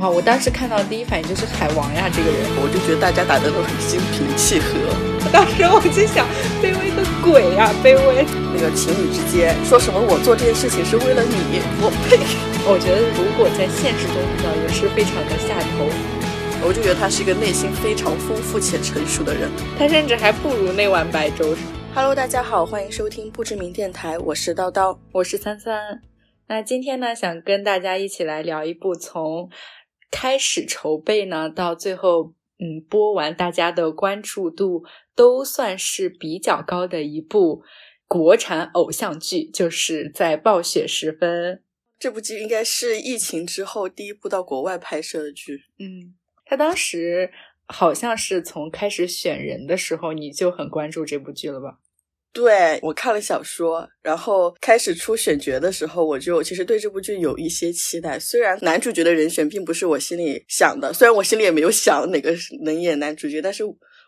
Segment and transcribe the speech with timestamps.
[0.00, 0.08] 哇！
[0.08, 4.72] 我当时看到第一反应就是海王呀，这个人，我就觉得大家打的都很心平气和。
[5.30, 6.26] 当时我就想，
[6.64, 8.24] 卑微的鬼呀，卑微！
[8.56, 12.16] 那个情侣之间说什么我做这件事情是为了你，我呸！
[12.64, 15.84] 我觉得如果在现实中遇到，也是非常的下头。
[16.64, 21.54] 我就觉得他是一个内心非常丰富且成熟的人，他甚至还不如那碗白粥。
[21.94, 26.00] Hello，大家好，欢迎收听不知名电台，我是叨叨，我是三三。
[26.48, 29.48] 那今天呢，想跟大家一起来聊一部从
[30.10, 37.62] 开始筹备呢到最后嗯播完，大家的关注度都算是比较高的一部
[38.06, 41.62] 国产偶像剧，就是在暴雪时分。
[41.98, 45.64] 这部剧应该是疫情之后第一部到国外拍摄的剧。
[45.78, 47.30] 嗯，他当时
[47.66, 51.78] 好像是从开始选人的时候，你就很关注这部剧了吧？
[52.32, 58.18] 对我看了小说，然后开始出选角的时候，我就其实对这部剧有一些期待。
[58.18, 63.64] 虽然男主角的人选并不是我心里想的，虽然我心里也没有想哪个能演男主角，但是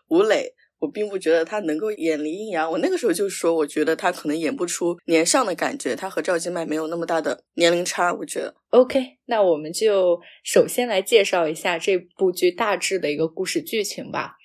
[0.09, 0.53] 吴磊。
[0.79, 8.53] 我并不觉得他能够演林阴阳，我那个时候就说，我觉得他可能演不出年上的感觉，他和赵今麦没有那么大的年龄差，我觉得。
[8.71, 14.35] OK，那我们就首先来介绍一下这部剧大致的一个故事剧情吧。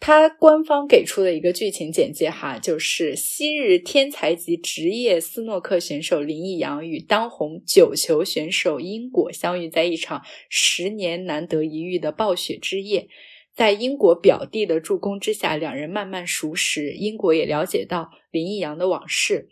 [0.00, 13.08] 他官方给出的一个剧情简介哈，就是昔日天才级职业斯诺克选手林逸阳与当红九球选手因果相遇在一场十年难得一遇的暴雪之夜。
[13.54, 16.92] 在英国表弟的助攻之下，两人慢慢熟识。
[16.92, 19.48] 英国也了解到林逸阳的往事。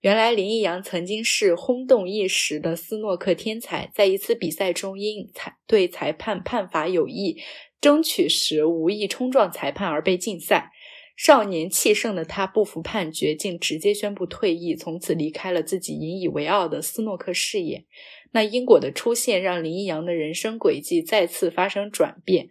[0.00, 7.38] 原来林逸阳曾经是轰动一时的斯诺克天才，在一次比赛中因裁对裁判判罚有异，
[7.84, 10.72] 争取时无意冲撞裁判而被禁赛。
[11.18, 17.84] 少年气盛的他不服判决，竟直接宣布退役，从此离开了自己引以为傲的斯诺克事业。
[18.32, 22.48] 那因果的出现，让林一阳的人生轨迹再次发生转变。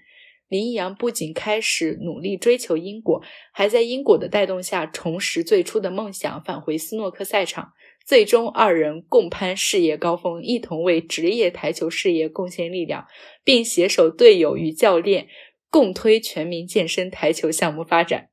[0.50, 7.74] 林一阳不仅开始努力追求因果，还在因果的带动下重拾最初的梦想，返回斯诺克赛场。
[8.06, 13.08] 最终，二人共攀事业高峰，一同为职业台球事业贡献力量，
[13.44, 15.28] 并携手队友与教练
[15.70, 18.30] 共推全民健身台球项目发展。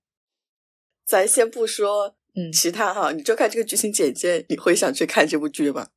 [1.06, 5.88] 咱先不说嗯其他哈，你就看这个剧情简介，你会想去看这部剧吗？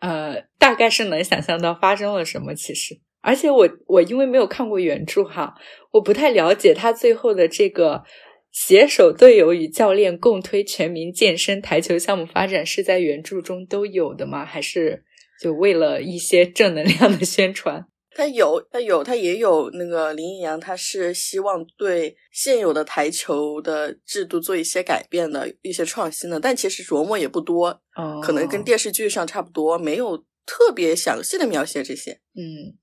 [0.00, 2.54] 呃，大概是能想象到发生了什么。
[2.54, 3.00] 其实。
[3.20, 5.54] 而且我我因为没有看过原著哈，
[5.90, 8.04] 我不太了解他最后的这个
[8.50, 14.44] 携手队友与教练共推全民健身台球项目发展是在原著中都有的吗？
[14.44, 15.04] 还是
[15.40, 17.86] 就为了一些正能量的宣传？
[18.10, 27.80] 他有，他有，他也有那个林逸阳，他是希望对现有的台球的制度做一些改变的一些创新的，但其实琢磨也不多，
[28.22, 32.76] 可能跟电视剧上差不多，没有特别详细的描写这些，嗯。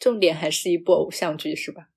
[0.00, 1.90] 重点还是一部偶像剧，是吧？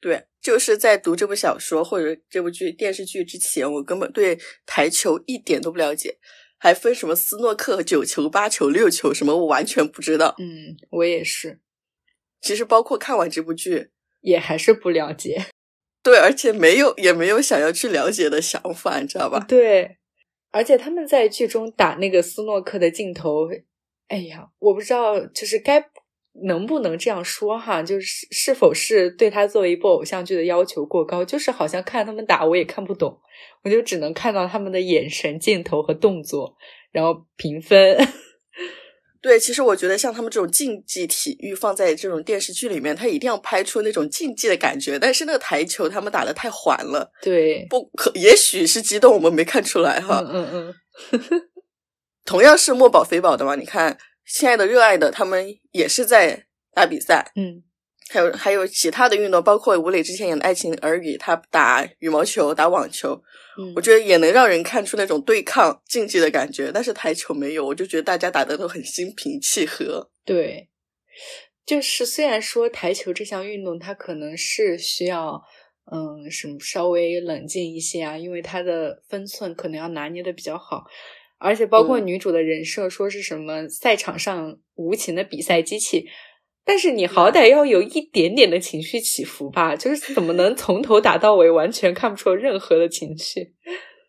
[0.00, 6.18] 对，就是在读这部小说或者这部剧电视剧之前，我根本对台球一点都不了解，
[6.56, 10.36] 还分什么斯诺克、九球、八球、六球什么，我完全不知道。
[10.38, 11.60] 嗯，我也是。
[12.40, 15.46] 其实包括看完这部剧，也还是不了解。
[16.04, 19.44] 对，而且没有也没有想要去了解的想法，你知道吧？
[19.48, 19.98] 对，
[20.52, 23.48] 而且他们在剧中打那个斯诺克的镜头，
[24.06, 25.90] 哎呀，我不知道，就是该。
[26.44, 27.82] 能不能这样说哈？
[27.82, 31.24] 就是是否是对他作为一部偶像剧的要求过高？
[31.24, 33.18] 就是好像看他们打我也看不懂，
[33.64, 36.56] 我就只能看到他们的眼神、镜头和动作，
[36.92, 37.96] 然后评分。
[39.20, 44.96] 对，其实我觉得像他们这种竞技体育放在这种电视剧里面，他一定要拍出那种竞技的感觉。
[44.96, 50.24] 但是那个台球他们打的太缓了，对，不可也许是激动，我们没看出来哈。
[50.24, 50.74] 嗯嗯。
[52.24, 53.98] 同样是墨宝非宝的嘛，你看。
[54.28, 57.62] 亲爱的，热爱的，他们也是在打比赛，嗯，
[58.10, 63.20] 还有还有其他的运动，包括吴磊之前演的《爱情儿语》，他打羽毛球、打网球，
[63.58, 66.70] 嗯，我觉得也能让人看出那种对抗竞技的感觉。
[66.72, 70.10] 但是台球没有，我就觉得大家打的都很心平气和。
[70.24, 70.68] 对，
[71.64, 75.42] 就是虽然说台球这项运动，它可能是需要，
[75.90, 80.84] 嗯，什么稍微冷静一些啊，因为它的分寸可能要拿捏的比较好。
[81.38, 86.06] 而且包括女主的人设，说是什么赛场上无情的比赛机器，
[86.64, 89.76] 但是你好歹要有一点点的情绪起伏吧？
[89.76, 93.54] 就是怎么能从头打到尾，完全看不出任何的情绪？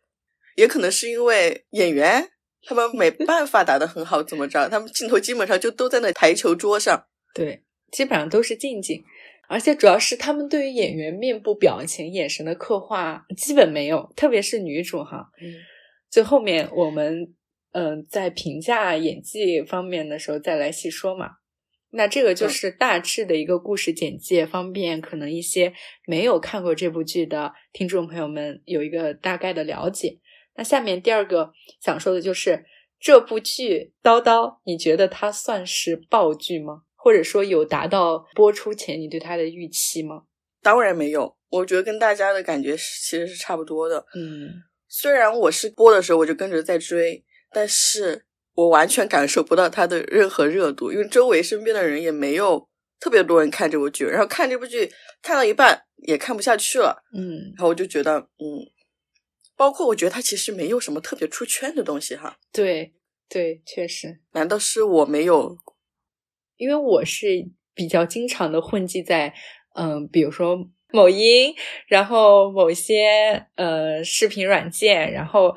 [0.57, 2.29] 也可能是因为演员
[2.63, 4.67] 他们没 办法打得很好，怎么着？
[4.67, 9.03] 他们镜头基本上就都在那台球桌上，对，基本上都是近景，
[9.47, 15.53] 而且主要是他们对于演员面部表情、眼神的刻画基本没有，特别是女主哈，嗯。
[16.11, 17.33] 就后面我们
[17.71, 21.31] 嗯在评价演技方面的时候再来细说嘛。
[21.91, 25.73] 那这个就是大致的一个故事简介，方便可能一些
[26.05, 30.19] 没有看过这部剧的听众朋友们有一个大概的了解。
[30.55, 31.51] 那下面第二个
[31.81, 32.63] 想说的就是
[32.99, 36.83] 这部剧，叨叨，你觉得它算是爆剧吗？
[36.95, 40.23] 或者说有达到播出前你对它的预期吗？
[40.61, 44.05] 当然没有，我觉得跟大家的感觉其实是差不多的。
[44.15, 44.49] 嗯，
[44.89, 48.25] 虽然我是播的时候我就跟着在追，但是。
[48.55, 52.67] 我完全感受不到它的任何热度，因为周围身边的人也没有
[52.99, 54.91] 特别多人看这部剧，然后看这部剧
[55.21, 58.59] 看到一半也看不下去了，嗯，然后我就觉得，嗯，
[59.55, 62.93] 包括我觉得它其实没有什么特别出圈的东西哈，对
[63.29, 65.55] 对，确实，难道是我没有？
[66.57, 67.27] 因为我是
[67.73, 69.33] 比较经常的混迹在，
[69.75, 70.57] 嗯，比如说
[70.91, 71.53] 某音，
[71.87, 75.55] 然后某些呃视频软件，然后。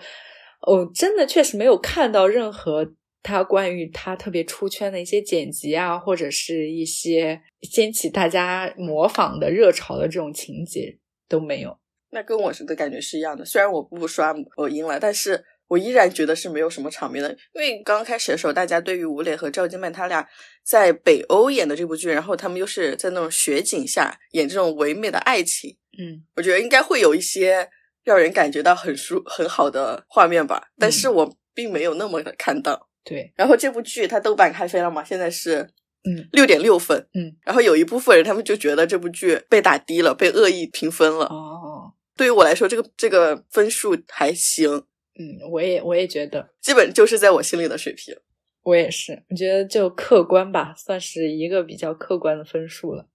[0.64, 10.96] 我真的确实没有看到任何他关于他特别出圈的一些剪辑啊，或者是一些掀起大家模仿的热潮的这种情节
[11.28, 11.76] 都没有。
[12.10, 13.44] 那跟我是的感觉是一样的。
[13.44, 17.30] 虽然我不刷某音了，但是我依然觉得是没有什么场面的。
[17.54, 20.26] 因为刚开始的时候，大家对于吴磊和赵今麦他俩
[20.64, 27.68] 在北欧演的这部剧，然后他们又是在那种雪景下演这种唯美的爱情，嗯，我觉得应该会有一些。
[28.04, 32.88] 让人感觉到很舒很好的画面吧，但是我并没有那么的看到。
[33.04, 35.58] 对，然后这部剧它豆瓣开飞了嘛，现在是
[36.02, 41.26] 嗯六点六分，嗯，然后有一部分人他们就觉得这部剧被打低了，被恶意评分了。
[41.26, 44.82] 哦，对于我来说，这个这个分数还行。
[45.18, 48.14] 嗯，我也我也觉得，基本就是在我心里的水平。
[48.62, 53.08] 我也是，我觉得就客观吧，算是一个比较客观的分数了。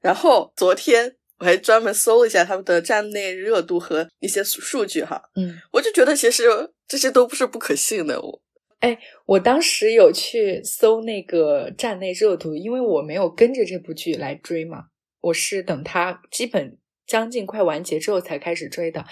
[0.00, 1.16] 然后昨天。
[1.40, 6.44] 我还专门搜了一下他们的站内热度和一些数据哈，嗯，我就觉得其实
[6.86, 8.22] 这些都不是不可信的。
[8.22, 8.42] 我，
[8.78, 8.96] 哎，
[9.26, 14.84] 我当时有去搜那个站内热度，因为我没有跟着这部剧来追嘛，
[15.20, 19.04] 我是等它基本将近快完结之后才开始追的。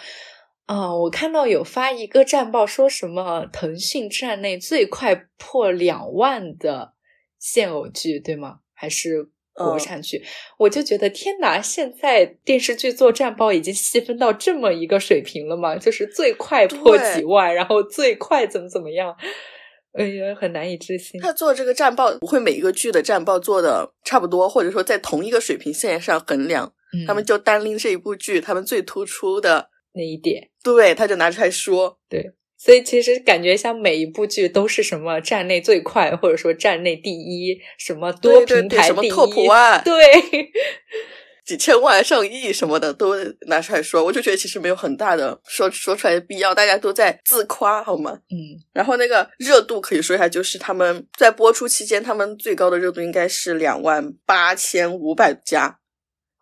[0.66, 6.94] 啊，我看到有发一个战报，说什么腾讯站内最快破两万的
[7.38, 8.60] 现偶剧，对吗？
[8.72, 9.30] 还是？
[9.54, 10.24] 国产剧，
[10.56, 11.60] 我就觉得天哪！
[11.60, 15.76] 现在电视剧做战报已经细分到这么一个水平了吗？
[15.76, 19.14] 就是最快破几万，然后最快怎么怎么样？
[19.92, 21.20] 哎呀，很难以置信。
[21.20, 26.72] 他做这个战报不会每一个剧的战报做的差不多，或者说在同一个水平线上衡量，
[27.06, 32.32] 他们就单拎这一部剧他们最突出的那一点，对，他就拿出来说，对。
[32.56, 39.98] 所以其实感觉像每一部剧都是什么站内最快，或者说站内第一，什么多平台第一，什么 top one，对，
[41.44, 43.16] 几千万、上亿什么的都
[43.48, 48.12] 拿出来说，我就觉得其实没有很大的说说出来的必要，大家都在自夸，好吗？
[48.30, 48.38] 嗯。
[48.72, 55.80] 然后那个热度可以说一下，就是他们在播出期间，他们最高的热度应该是两万八千五百加，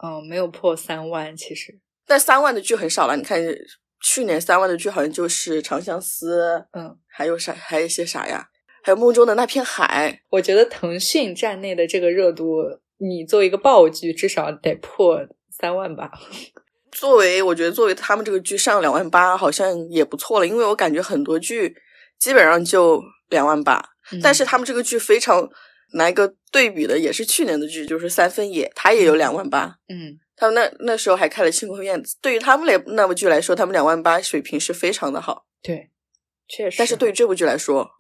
[0.01, 1.79] 哦，没有破三万，其实，
[2.11, 3.41] 但三万的剧很少了，你看。
[4.03, 7.53] 去年三万的剧好像就是《长相思》，嗯，还有啥？
[7.53, 8.49] 还有一些啥呀？
[8.83, 10.23] 还有梦中的那片海。
[10.31, 12.63] 我觉得腾讯站内的这个热度，
[12.97, 15.21] 你作为一个爆剧，至少得破
[15.51, 16.11] 三万吧。
[16.93, 20.47] 作为我觉得，作为他们这个剧上两万八，好像也不错了。
[20.47, 21.77] 因为我感觉很多剧
[22.19, 23.85] 基本上就两万八，
[24.23, 25.47] 但是他们这个剧非常
[25.93, 29.77] 拿一个对比的，也是去年的剧，就是《三分野》，它也有两万八。
[29.91, 30.19] 嗯。
[30.41, 35.47] 他们那那时候还开了庆功宴，对于他们那那部剧来说，他们两万八水平是非常的好。
[35.61, 35.91] 对，
[36.49, 36.79] 确实。
[36.79, 37.91] 但是对于这部剧来说，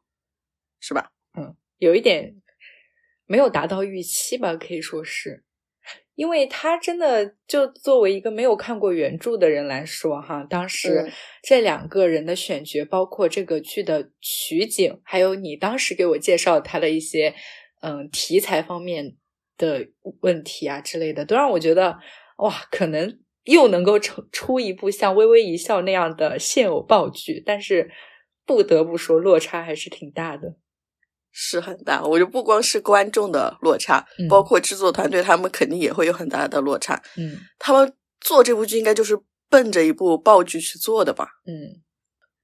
[0.80, 1.12] 是吧？
[1.36, 2.36] 嗯，有一点
[3.26, 5.44] 没有达到预期吧，可以说是，
[6.14, 17.34] 因为他真的就作为一个没有看过原著的人来说，哈，当时这两个人的选角，包括这个剧的取景，还有你当时给我介绍他的一些
[17.82, 19.18] 嗯题材方面
[19.58, 19.88] 的
[20.22, 21.98] 问题啊之类的，都让我觉得。
[22.40, 27.90] 哇，可能又能够出出一部像《微微一笑》那样的现偶爆剧，但是
[28.46, 30.56] 不得不说落差还是挺大的，
[31.30, 32.02] 是很大。
[32.02, 37.02] 我就不光是观众的落差，包括制作团队他们肯定也会有很大的落差。
[37.16, 39.18] 嗯，他们做这部剧应该就是
[39.48, 41.28] 奔着一部爆剧去做的吧？
[41.46, 41.82] 嗯，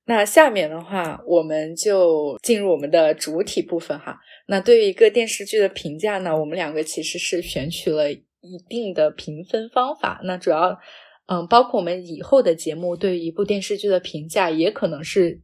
[0.05, 4.19] 那下面的话我们就进入我们的主体部分哈。
[4.49, 8.05] 那对于一个电视剧的评价呢，我们两个其实是选取了。
[8.47, 10.79] 一定的评分方法，那主要，
[11.27, 15.43] 嗯，包括我们以后的节目对于一部电视剧的评价，也可能是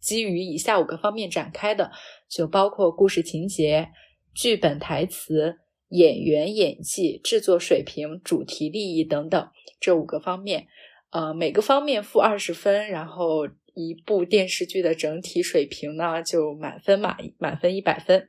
[0.00, 1.90] 基于以下五个方面展开的，
[2.28, 3.88] 就包括故事情节、
[4.34, 5.56] 剧本台词、
[5.88, 9.48] 演员演技、制作水平、主题利益等等
[9.80, 10.66] 这五个方面，
[11.10, 18.28] 呃，每个方面负二十分，然后一部电视剧的整体水平呢就满分嘛，满分一百分，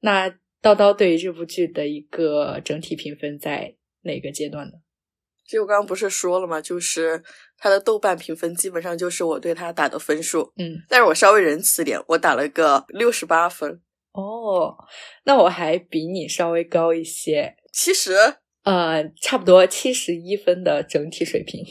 [0.00, 0.34] 那。
[0.62, 4.72] 叨叨对于这部剧的一个整体评分在哪个阶段呢？
[5.44, 6.60] 其实我刚刚不是说了嘛？
[6.60, 7.22] 就是
[7.58, 10.52] 它的豆瓣评分基本上就是我对它打的分数。
[10.56, 13.82] 嗯，但是我稍微仁慈点，我打了个六十八分。
[14.12, 14.76] 哦，
[15.24, 18.14] 那我还比你稍微高一些，其实
[18.62, 21.64] 呃，差不多七十一分的整体水平，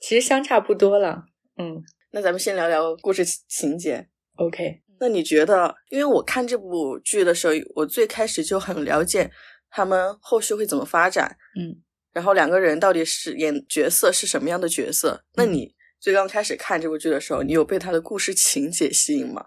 [0.00, 1.24] 其实相差不多了。
[1.56, 1.82] 嗯，
[2.12, 4.08] 那咱们先聊聊故事情节。
[4.36, 5.74] OK，那你觉得？
[5.90, 9.30] 因为我看这部剧的时候，我最开始就很了解
[9.70, 11.82] 他们后续会怎么发展，嗯，
[12.12, 15.24] 然后两个人到底是演角色是什么样的角色？
[15.34, 19.46] 那你最刚开始看这部剧的时候，你有被他的故事情节吸引吗？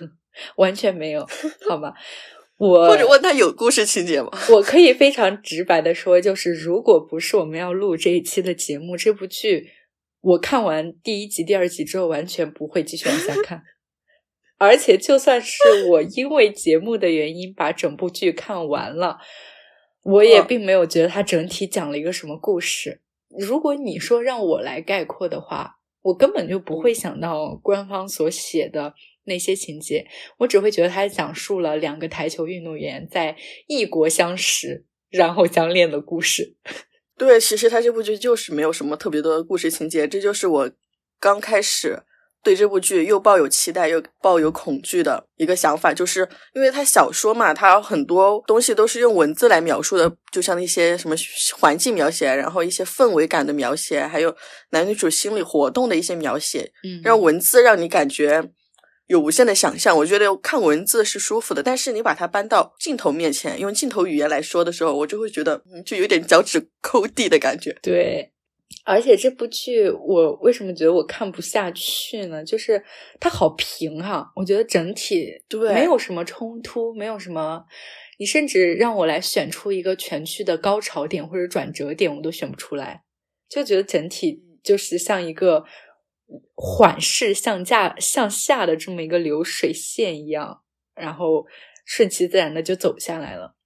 [0.56, 1.26] 完全没有，
[1.68, 1.92] 好吧？
[2.56, 4.30] 我或者问他有故事情节吗？
[4.52, 9.66] 我可以非常直白的说，就是如果不是我们要录这一期的节目，这部剧
[10.20, 13.62] 我看完第一集、第二集之后，完全不会继续往下看。
[14.60, 15.56] 而且，就算是
[15.88, 19.16] 我因为节目的原因把整部剧看完了，
[20.02, 23.00] 我也哦并没有觉得它整体讲了一个什么故事。
[23.30, 28.92] 如果你说让我来概括的话，我根本就不会想到官方所写的
[29.24, 33.36] 那些情节，我只会觉得它讲述了两个台球运动员在
[33.66, 36.56] 异国相识，然后相恋的故事。
[37.16, 40.70] 对，其实他这部剧就是没有什么特别多的故事情节，这就是我
[41.18, 42.02] 刚开始
[42.42, 51.14] 对这部剧又抱有期待又抱有恐惧的一个想法，就是因为它小说嘛，它很多东西都是用文字来描述的，就像那些什么
[51.58, 54.34] 环境描写，然后一些氛围感的描写，还有
[54.70, 58.50] 男女主心理活动的一些描写，嗯让文字让你感觉
[59.08, 59.96] 有无限的想象。
[59.96, 67.76] 我觉得看文字是舒服的，但是你把它搬到镜头面前，用镜头语言来说的时候，我就会觉得嗯就有点脚趾抠地的感觉。
[67.82, 68.32] 对，
[68.84, 72.44] 而且这部剧我为什么觉得我看不下去呢？
[72.44, 72.82] 就是
[73.18, 77.64] 它好平哈、我觉得整体对没有什么冲突，没有什么。
[78.18, 83.02] 你甚至让我来选出一个全剧的高潮点或者转折点，我都选不出来，
[83.48, 85.64] 就觉得整体就是像一个
[86.54, 90.62] 缓势向下向下的这么一个流水线一样，
[90.94, 91.46] 然后
[91.84, 93.56] 顺其自然的就走下来了。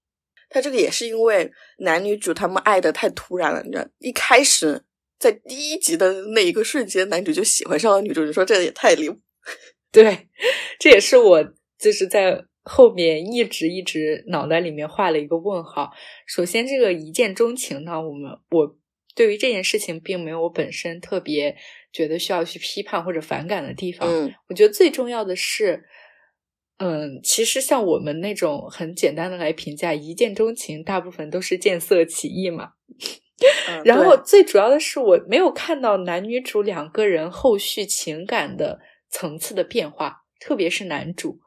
[0.48, 4.84] 他这个也是因为男女主他们爱的太突然了，你知道，一开始
[5.24, 9.18] 在第一集的那一个瞬间，男主就喜欢上了女主，你说这也太离谱。
[9.90, 10.28] 对，
[10.78, 11.42] 这也是我
[11.78, 15.90] 就是在后面一直一直脑袋里面画了一个问号。
[16.26, 18.76] 首先，这个一见钟情呢，我们我
[19.14, 21.56] 对于这件事情并没有我本身特别
[21.90, 24.06] 觉得需要去批判或者反感的地方。
[24.06, 25.84] 嗯，我觉得最重要的是，
[26.76, 32.72] 嗯，其实像我们那种很简单的来评价一见钟情，大部分都是见色起意嘛。
[33.68, 41.40] 嗯然后最主要的是，我没有看到男女主两个人后续情感的层次的变化，特别是男主，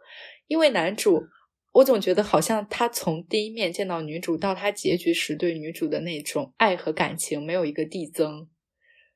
[0.48, 1.28] 因为男主，
[1.74, 8.48] 我总觉得好像他从第一面见到女主到他结局时对女主的那种爱和感情没有一个递增，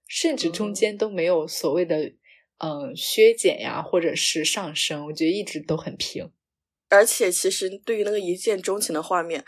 [0.08, 0.74] 甚至中嗯。
[0.74, 2.14] 间都没有所谓的
[2.58, 6.32] 嗯、呃削减呀，或者是上升，我觉得一直都很平。
[6.90, 9.46] 而且其实对于那个一见钟情的画面，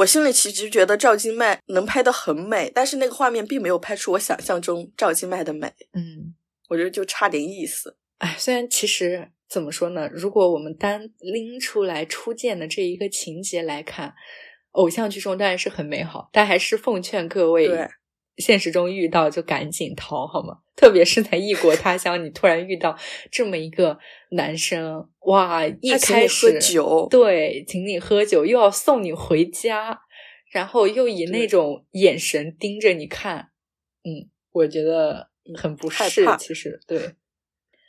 [0.00, 6.34] 我心里其实觉得赵今麦能拍的很美，但是那个画面并没有拍出我想象中赵今麦的美，嗯。
[6.68, 7.96] 我觉得就差点意思。
[8.18, 14.14] 哎，虽然其实怎么说呢，如果我们单拎出来初见的这一个情节来看，
[14.70, 17.88] 偶像剧中当然是很美好，但还是奉劝各位，对
[18.40, 20.58] 现实中遇到就赶紧逃好吗？
[20.74, 22.96] 特别是在异国他乡，你突然遇到
[23.30, 23.98] 这么一个
[24.30, 30.00] 男生，哇，一开始喝始酒，对，请你喝酒，又要送你回家，
[30.50, 33.50] 然后又以那种眼神盯着你看，
[34.04, 36.26] 嗯，我觉得很不适。
[36.38, 36.98] 其实对。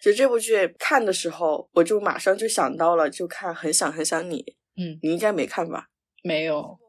[0.03, 4.41] 其实这部剧看的时候，我就马上就想到了，就看《很想很想你》，
[4.75, 5.89] 嗯，你应该没看吧？
[6.24, 6.79] 没有，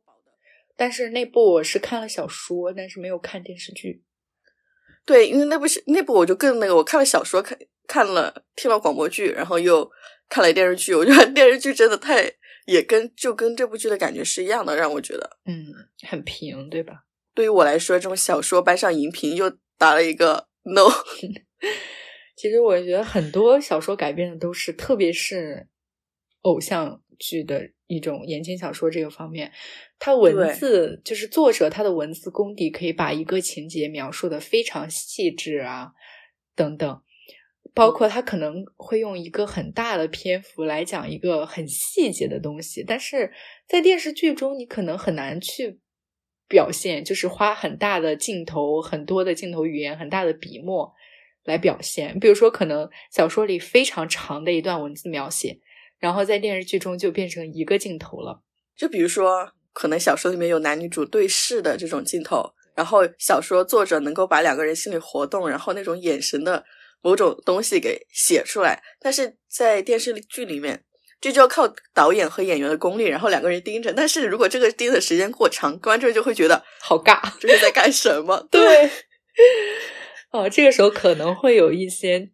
[0.83, 4.03] 但是那部我是看了小说，但是没有看电视剧。
[5.07, 9.89] 对，因为那部是那部我就更那个，我看了小说，看看了听了广播剧，然后又
[10.29, 12.29] 看了电视剧， 我觉得电视剧真的太
[12.67, 15.73] 也跟就跟这部剧的感觉是一样的，让我觉得嗯，
[16.09, 17.05] 很平，对吧？
[17.33, 19.49] 对于我来说，这种小说搬上荧屏又
[19.79, 20.91] 打了一个 no。
[22.35, 25.69] 其实我觉得很多小说改编的都是，特别是
[26.41, 29.53] 偶像剧的一种言情小说这个方面，
[29.99, 35.93] 它文字就是作者他的文字功底可以把一个情节描述的非常细致啊，
[36.57, 37.03] 等等。
[37.75, 43.33] 包括他可能会用一个很大的篇幅来讲一个很细节的东西，但是
[43.67, 45.79] 在电视剧中你可能很难去
[46.47, 50.93] 表现，就是花很大的镜头、很多的镜头语言、很大的笔墨
[51.45, 52.19] 来表现。
[52.21, 55.59] 比如说，可能小说里非常长的一段文字描写，
[56.03, 58.43] 然后在电视剧中就变成一个镜头了。
[58.77, 66.65] 就比如说，可能小说里面有男女主对视的这种镜头，然后小说作者能够把两个人心理活动，然后那种眼神的
[67.01, 70.85] 某种东西给写出来，但是在电视剧里面。
[71.23, 73.93] 这就要靠导演和演员的功力，然后两个人盯着。
[73.93, 78.45] 但是如果这个盯的时间过长，观众就会觉得好尬，这是在干什么？
[78.51, 78.91] 对。
[80.33, 82.29] 哦，这个时候可能会有一些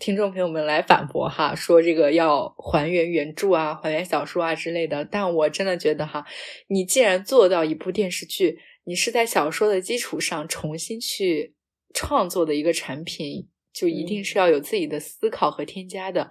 [0.00, 5.04] 听众朋友们来反驳哈，说这个要还原原著啊，还原小说啊之类的。
[5.04, 6.26] 但我真的觉得哈，
[6.68, 11.54] 你既然做到一部电视剧，你是在小说的基础上重新去
[11.92, 16.30] 创作的一个产品，就一定是要有自己的思考和添加的。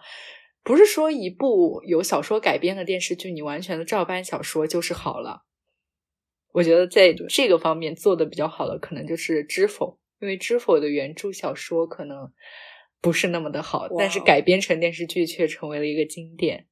[0.63, 5.43] 不是说一部有小说改编的电视剧，你完全的照搬小说就是好了。
[6.53, 12.31] 我觉得在这个方面做的比较好的，可能就是《知否》，因为《知否》的原著小说可能
[13.01, 16.67] 不是那么的好，但是改编成电视剧却成为了一个经典。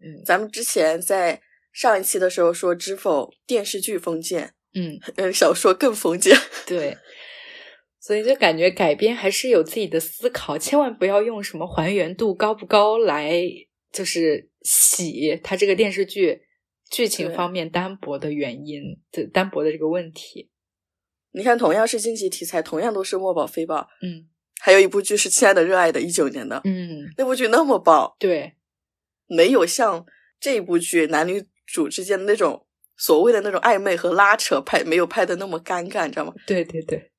[0.00, 1.40] 嗯，咱们之前在
[1.72, 6.36] 上一期的时候说《知否》电视剧封建，嗯嗯，小说更封建，
[6.66, 6.96] 对。
[8.00, 13.40] 所以就感觉改编还是有自己的思考，千万不要用什么还原度高不高来
[13.92, 16.42] 就是洗它这个电视剧
[16.90, 20.50] 剧情方面单薄的原因的单薄的这个问题。
[21.30, 24.26] 你看，同样是经济题材，同样都是墨宝非宝，嗯，
[24.64, 28.54] 还有一部剧是《亲爱的热爱的》，一九年的，嗯，那部剧那么爆，对，
[29.26, 30.06] 没有像
[30.38, 32.64] 这一部剧男女主之间的那种
[32.96, 36.32] 所谓的那种暧昧和拉扯拍没有拍的那么尴尬，你知道吗？
[36.46, 37.10] 对对对。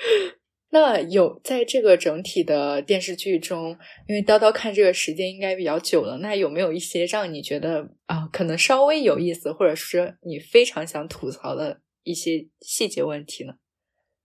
[0.68, 13.54] 那有在这个整体的电视剧中，因为叨叨看这个时间应该比较久了，那有没有一些让你觉得啊，可能稍微有意思，或者是你非常想吐槽的一些细节问题呢？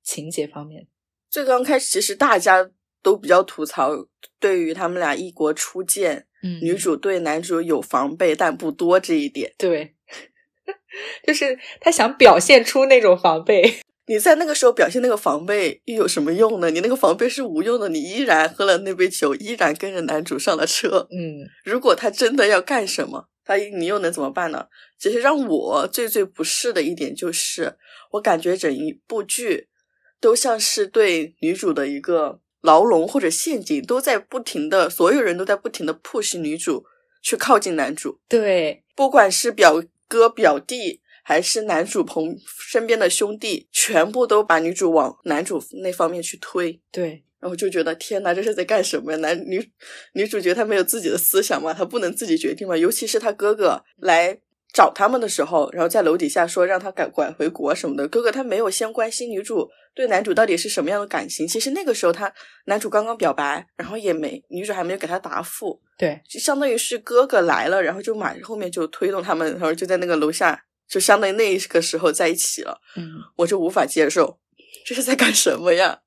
[0.04, 0.88] 情节方面，
[1.30, 2.70] 最刚开始其实大家
[3.02, 3.92] 都比较吐槽，
[4.40, 9.96] 对于他们俩异国初见，嗯，女主对男主有防备但不多这一点，对，
[11.26, 13.80] 就是他想表现出那种防备。
[14.08, 16.72] 你在那个时候表现那个防备又有什么用呢？
[16.72, 21.08] 你那个防备是无用的，你依然喝了那杯酒，依然跟着男主上了车。
[21.12, 24.66] 嗯， 如果他真的要干什么，他你又能怎么办呢？
[24.98, 27.78] 其实让我最最不适的一点就是，
[28.14, 29.68] 我感觉整一部剧
[30.20, 36.86] 都像是对女主的一个牢笼或者陷阱，都在不停的，所有人都在不停的 push 女主
[37.22, 38.20] 去靠近男主。
[38.28, 41.02] 对，不管是表哥表弟。
[41.22, 46.82] 还是男主朋身边的兄弟，全部都把女主往男主那方面去推。
[46.92, 49.18] 对，然后就觉得天哪，这是在干什么呀？
[49.20, 49.64] 男女
[50.14, 51.72] 女主角她没有自己的思想吗？
[51.72, 52.76] 她不能自己决定吗？
[52.76, 54.40] 尤其是她哥哥来
[54.74, 58.08] 找他们的时候，然后在楼底下说让他改拐回国什么的。
[58.08, 61.48] 哥哥他没有先关心女主对男主到底是什么样的感情。
[61.48, 62.32] 其实那个时候他
[62.66, 65.82] 男主刚刚表白，然后也没女主还没有给他答复。
[65.98, 70.64] 对，就相当于是哥哥来了，然后就马后面就推动他们，然后就在那个楼下。
[70.88, 74.40] 就相当于那个时候在一起了，嗯，我就无法接受，
[74.84, 76.00] 这是在干什么呀？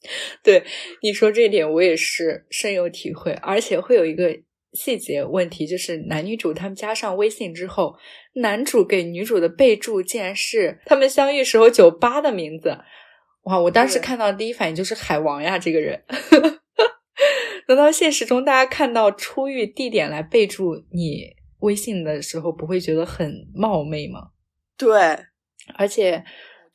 [0.42, 0.64] 对
[1.02, 4.34] 你说这点，我也是深有体会，而且会有一个
[4.72, 7.96] 细节问题，就是男女主他们加上微信之后，
[8.34, 12.78] 男主给女主的备注竟然是他们相遇时候酒吧的名字，
[13.44, 13.58] 哇！
[13.58, 16.04] 我当时看到第一反应就是海王呀，这个人。
[17.68, 21.36] 难道现实中大家看到出狱地点来备注你？
[21.60, 24.30] 微信的时候不会觉得很冒昧吗？
[24.78, 24.94] 对，
[25.74, 26.24] 而且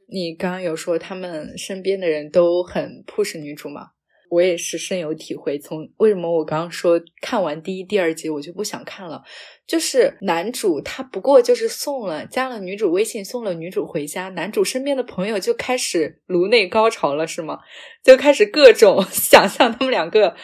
[0.07, 3.91] 你刚刚有说他们身边的人都很 push 女主嘛，
[4.35, 5.57] 我也是深有体会。
[5.57, 9.23] 从为什么我刚刚说看完第一、第二集我就不想看了，
[9.65, 17.59] 就是男主他不过就是送了加了女主微信，送了女主回家，男主身边的朋友就开始颅内高潮了，是吗？
[18.03, 20.35] 就开始各种 想象他们两个。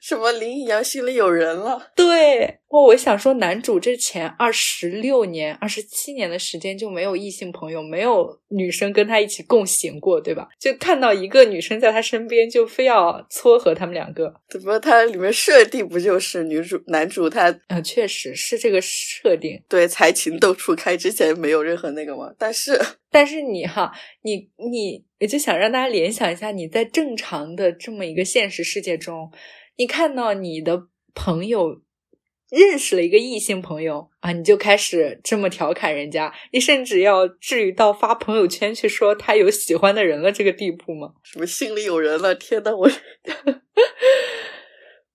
[0.00, 1.92] 什么林一阳心里有人了？
[1.94, 10.48] 对，我我想说，男主这前二十六年、二十七年的时间就没有异性朋友，没有女生跟他一起共行过，对吧？
[10.58, 14.34] 就看到一个女生在他身边，就非要撮合他们两个。
[14.48, 17.54] 怎么，他里面设定不就是女主、男主他？
[17.68, 19.62] 啊，确实是这个设定。
[19.68, 22.32] 对，才情窦初开之前没有任何那个吗？
[22.38, 22.80] 但是，
[23.12, 29.30] 但是你哈，你你，我就想让大家联想一下，你在正常的这么一个现实世界中。
[29.80, 31.80] 你看到你的朋友
[32.50, 41.14] 认识了一个异性朋友啊，你就开始这么调侃人家，你甚至要至于到发朋友圈去说他有喜欢的人了这个地步吗？
[41.22, 42.34] 什么心里有人了？
[42.34, 42.86] 天呐，我，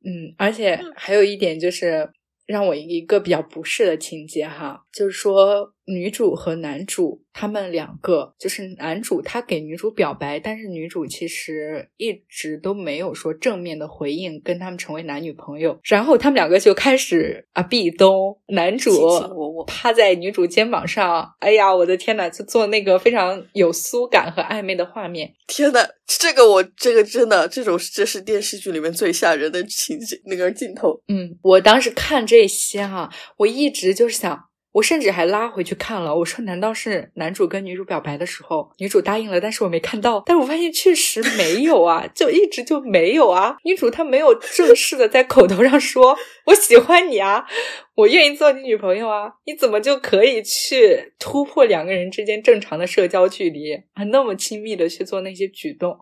[0.04, 2.10] 嗯，而且还有一点就是
[2.48, 15.80] 让我一个比较不适的情节哈，就是说女主和男主他们两个，就是男主他给女主表白，但是女主其实一直都没有说正面的回应，跟他们成为男女朋友。
[15.84, 25.34] 然后他们两个就开始啊壁咚，男主我我趴在女主肩膀上，哎呀，我的天呐，就做那个非常有酥感和暧昧的画面。
[25.48, 31.00] 天呐，这个我这个真的这种这是电视剧里面最吓人的情景那个镜头。
[31.08, 34.46] 嗯，我当时看这些哈、我一直就是想，
[34.76, 36.14] 我甚至还拉回去看了。
[36.14, 40.22] 我说，难道是男主跟女主表白的时候，女主答应了，但是我没看到？
[40.26, 43.56] 但我发现确实没有啊，就一直就没有啊。
[43.64, 47.46] 女主她没有正式的在口头上说我喜欢你啊，
[47.96, 55.98] 我愿意做你女朋友啊，你怎么就可以去突破两个人之间正常的社交距离，啊，那么亲密的去做那些举动？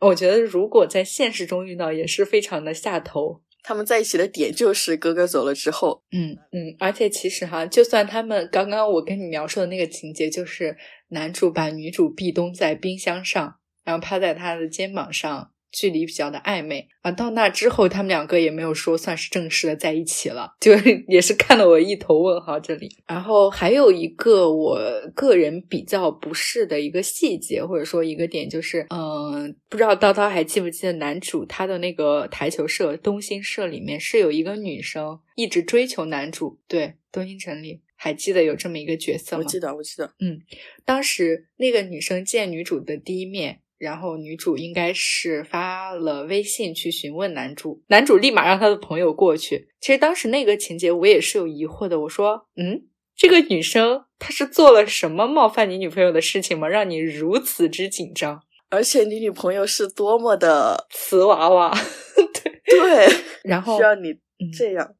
[0.00, 3.40] 我觉得如果在现实中遇到，也是非常的下头。
[3.68, 10.74] 他们在一起的点就是哥哥走了之后，嗯嗯，而且其实哈，就算他们刚刚我跟你描述的那个情节，就是
[11.08, 17.10] 男主把女主壁咚在冰箱上，然后趴在他的肩膀上，距离比较的暧昧啊。
[17.10, 20.72] 到那之后，他们两个也没有说算是正式的在一起了，就
[21.08, 22.88] 也是看了我一头问号这里。
[23.06, 24.80] 然后还有一个我
[25.14, 39.42] 个人比较不适的一个细节，或者说一个点，就是嗯，不知道叨叨还记不记得男主他的那个台球社东兴社里面是有一个女生一直追求男主，对，东兴城里还记得有这么一个角色吗？
[39.44, 40.40] 我记得我记得，嗯
[40.84, 49.68] 当时那个女生见女主的第一面，然后女主应该是发了微信去询问男主，男主立马让他的朋友过去。
[49.80, 52.82] 其实当时那个情节我也是有疑惑的，我说，嗯，
[53.16, 56.66] 这个女生她是做了什么冒犯你女朋友的事情吗？
[56.68, 58.42] 让你如此之紧张？
[58.70, 61.72] 而且你女朋友是多么的瓷娃娃，
[62.42, 63.08] 对，对，
[63.44, 64.86] 然后需要你嗯这样。
[64.86, 64.97] 嗯，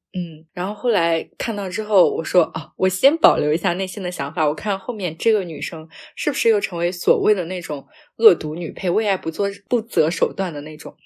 [0.53, 10.97] 然后后来看到之后，我说啊，我先保留一下内心的想法，我看后面这个女生是不是又成为所谓的那种恶毒女配，为爱不做不择手段的那种。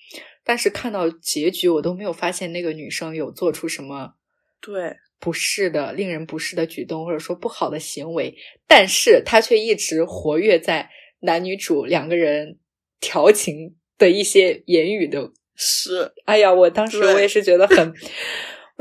[0.44, 4.14] 但是看到结局，我都没有发现那个女生有做出什么
[4.60, 8.34] 对，不适的、令人不适的举动，或者说不好的行为，
[8.66, 12.58] 但是她却一直活跃在男女主两个人
[13.00, 16.12] 调情的一些言语的是。
[16.24, 17.94] 哎呀，我当时我也是觉得很， 我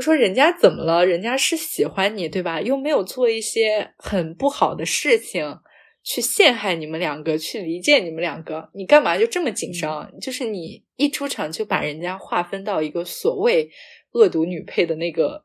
[0.02, 1.06] 说人家怎么了？
[1.06, 2.60] 人家是喜欢你，对吧？
[2.60, 5.58] 又没有做一些很不好的事情
[6.02, 10.12] 去陷害你们两个，去离间你们两个，你干嘛就这么紧张？
[10.20, 13.70] 就是你一出场就把人家划分到一个所谓
[14.10, 15.44] 恶毒女配的那个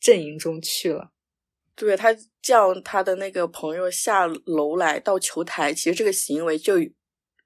[0.00, 1.10] 阵营中去了。
[1.74, 6.74] 对他叫他的那个朋友下楼来到球台，其实这个行为就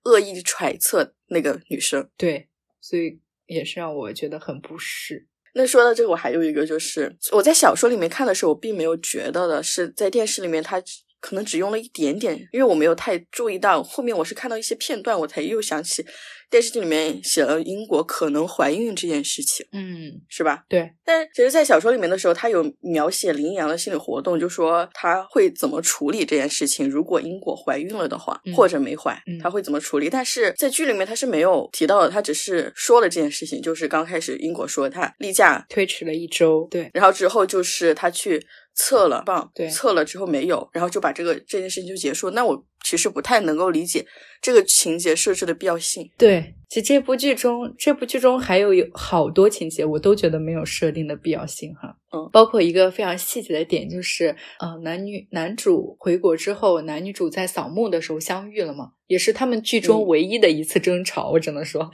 [0.04, 2.08] 恶意揣测那个女生。
[2.16, 2.48] 对，
[2.80, 5.28] 所以也是让我觉得很不适。
[5.54, 10.82] 那说到这个，我还有一个就是我在小说里面看的时候，我并没有觉得的是在电视里面他
[11.22, 13.82] 可能只用了一点点，因为我没有太注意到。
[13.82, 16.04] 后面我是看到一些片段，我才又想起
[16.50, 20.64] 电视剧里面写了英国可能怀孕这件事情，嗯，是吧？
[20.68, 26.90] 对，但其实，在小说里面的时候，他有描写林阳的心理活动，就说他会怎么处理这件事情。
[26.90, 30.10] 如果英国怀孕了的话，嗯或者没怀嗯，他会怎么处理？
[30.10, 36.66] 但是在剧里面他是没有提到的，他只是说了这件事情，就是刚开始英国说他例假推迟了一周。
[36.70, 42.30] 对，然后之后就是他去测了棒，对测了之后没有，然后就把这个这件事情就结束。
[42.30, 44.04] 那我其实不太能够理解
[44.40, 46.10] 这个情节设置的必要性。
[46.16, 51.96] 对，其实这部剧中，这部剧中还有有好多情节，我都觉得没有设定的必要性哈。
[52.14, 61.90] 嗯包括一个非常细节的点，就是呃，男女男主回国之后，男女主在扫墓的时候相遇了嘛，也是他们剧中嗯唯一的一次争吵，我只能说。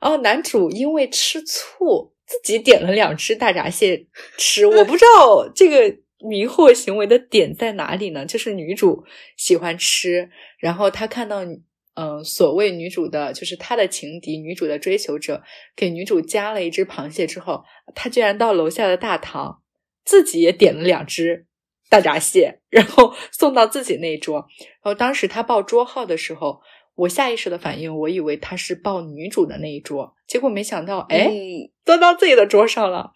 [0.00, 8.26] 然后男主因为吃醋，自己点了两只大闸蟹吃，我不知道这个迷惑行为的点在哪里呢？
[8.26, 9.04] 就是女主
[9.36, 11.62] 喜欢吃，然后她看到嗯、
[11.94, 15.42] 呃所谓女主的，就是他的情敌，女主的追求者
[15.74, 19.62] 给女主加了一只螃蟹之后，她居然到楼下的大堂，
[20.04, 21.46] 自己也点了两只
[21.88, 24.46] 大闸蟹，然后 送到自己那一桌。
[24.82, 26.60] 然后当时他报桌号的时候，
[26.94, 33.12] 我下意识的反应，我以为他是报女主的那一桌，结果没想到，哎，嗯，端到自己的桌上了。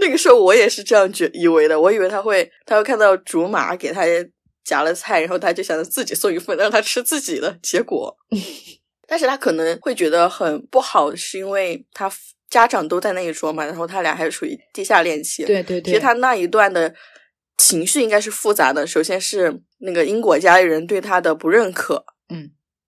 [0.00, 4.02] 那个时候我也是这样觉以为的，我以为他会他会看到竹马给他
[4.64, 8.16] 夹了菜，然后他就想着自己送一份让他吃自己的，结果，
[9.06, 12.10] 但是他可能会觉得很不好，是因为他
[12.50, 16.94] 家长都在那一桌嘛，然后他俩还处于地下恋情，对对对，其实他那一段的
[17.56, 22.15] 情绪应该是复杂的，首先是那个英国家里人对他的不认可，嗯，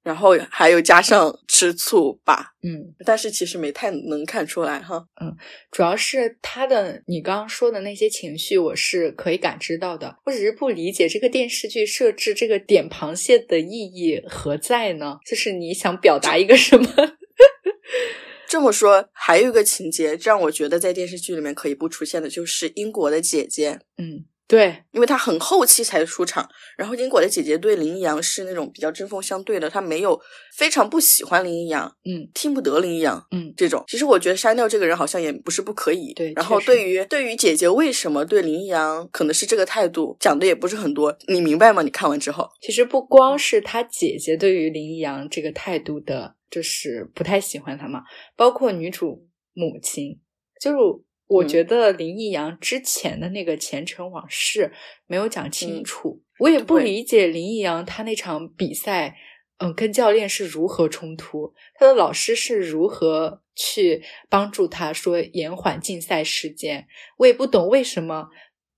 [0.09, 5.05] 然后还有加上吃醋吧，嗯，但是其实没太能看出来哈。
[5.21, 5.37] 嗯
[5.71, 10.16] 主要是他的你刚刚说的那些情绪，我是可以感知到的。
[10.25, 15.18] 我只是不理解这个电视剧设置这个点螃蟹的意义何在呢？
[15.27, 16.88] 就是你想表达一个什么？
[18.49, 26.48] 这么说，还有一个情节让我觉得在电视剧里面可以不出现的，就是英国的姐姐，嗯，对，因为他很后期才出场。
[26.78, 30.18] 然后英国的姐姐对林一阳是那种比较针锋相对的，她没有
[30.56, 33.84] 非常不喜欢林一阳，嗯听不得林一阳，嗯这种。
[33.87, 36.14] 其实我觉得删掉这个人好像也不是不可以。
[36.14, 41.82] 对然后对于对于姐姐为什么对林一阳可能是这个态度，讲的也不是很多，你明白吗？
[41.82, 48.02] 你看完之后，其实不光是他姐姐对于林一阳这个态度的，就是不太喜欢他嘛，
[48.34, 50.18] 包括女主母亲，
[50.58, 50.78] 就是
[51.28, 51.48] 我嗯。
[51.48, 54.72] 觉得林一阳之前的那个前尘往事
[55.06, 55.84] 没有讲清嗯。
[55.84, 59.16] 楚，我也不理解林一阳他那场比赛，
[59.58, 66.86] 嗯，跟教练是如何冲突，他的老师是如何去帮助他说延缓竞赛时间，
[67.18, 68.28] 我也不懂为什么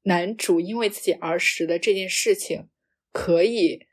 [0.05, 2.69] 男主因为自己儿时的这件事情
[3.13, 3.87] 可以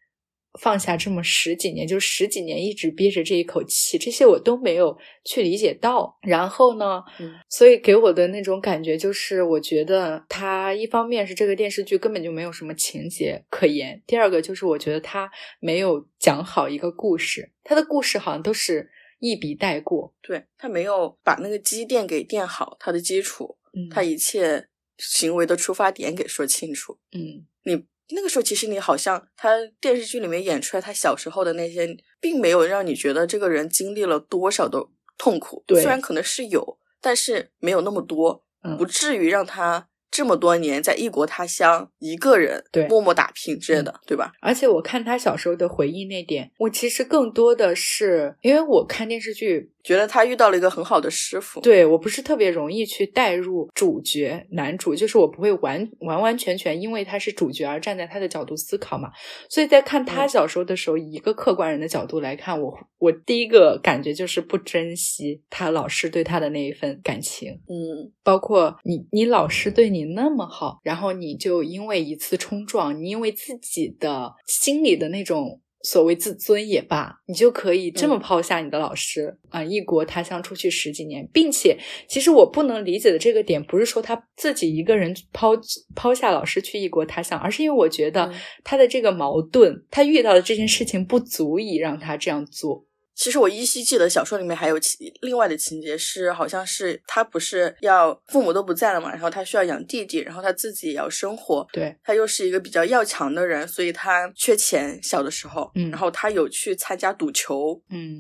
[0.60, 6.18] 放下这么十几年，就十几年一直憋着这一口气，这些我都没有去理解到。
[6.22, 18.90] 然后呢，嗯所以给我的那种感觉就是，我觉得他一方面是这个电视剧根本就没有什么情节可言，第二个就是我觉得他没有讲好一个故事，他的故事好像都是
[19.20, 20.14] 一笔带过。
[20.22, 24.68] 对他没有把那个积淀给垫好，他的基础，嗯，他一切
[24.98, 26.98] 行为的出发点给说清楚。
[27.12, 34.86] 嗯你那个时候，其实你好像他电视剧里面演出来他小时候的那些，并没有让你觉得这个人经历了多少的
[35.18, 35.64] 痛苦。
[35.68, 44.32] 对虽然可能是有，但是没有那么多，嗯不至于让他这么多年在异国他乡一个人默默打拼之类的，对吧？
[44.42, 51.62] 而且我看他小时候的回忆那点，我其实更多的是因为我看电视剧，觉得他遇到了一个很好的师傅。
[51.62, 59.10] 对我不是特别容易去带入主角男主，就是我不会完完完全全因为他是主角而站在他的角度思考嘛。
[59.50, 67.54] 所以在看他嗯小时候的时候，以一个客观人的角度来看，我我第一个感觉就是不珍惜他老师对他的那一份感情。
[67.70, 85.52] 嗯，包括你，你老师对你那么好，然后你就因为一次冲撞，你因为自己的心里的那种所谓自尊也罢，你就可以这么嗯抛下你的老师啊、异国他乡出去十几年，并且其实我不能理解的这个点，不是说他自己一个人抛
[85.96, 92.87] 抛下老师去异国他乡，而是因为我觉得嗯他的这个矛盾，他遇到的这件事情不足以让他这样做。
[93.18, 101.68] 其实我依稀记得小说里面还有情另外的情节是，好像是他不是要父母都不在了嘛，然后他需要养弟弟，然后他自己也要生活。
[101.74, 108.16] 对，他又是一个比较要强的人，所以他缺钱，小的时候，嗯然后他有去参加赌球，嗯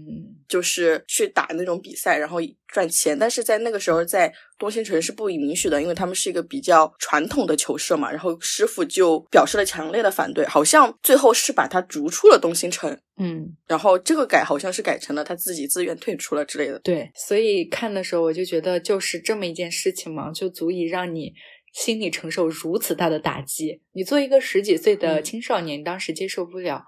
[0.49, 3.17] 就是去打那种比赛，然后赚钱。
[3.17, 8.09] 但是在那个时候，在东兴城是不允许的，因为他们是一个比较传统的球社嘛。
[8.09, 12.99] 然后师傅就表示了强烈的反对，好像最后是把他逐出了东兴城。
[13.17, 13.55] 嗯。
[13.67, 16.79] 然后这个改好像是改成了他自己自愿退出了之类的。
[16.79, 21.33] 对，所以看的时候我就觉得，就是这么一件事情嘛，就足以让你
[21.73, 23.81] 心里承受如此大的打击。
[23.93, 26.83] 你作为一个十几岁的嗯青少年，当时接受不了，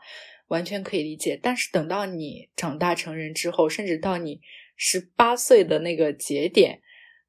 [0.47, 1.39] 完全可以理解。
[1.41, 4.39] 但是等到你长大成人之后，甚至到你
[4.75, 6.79] 十八岁的那个节点，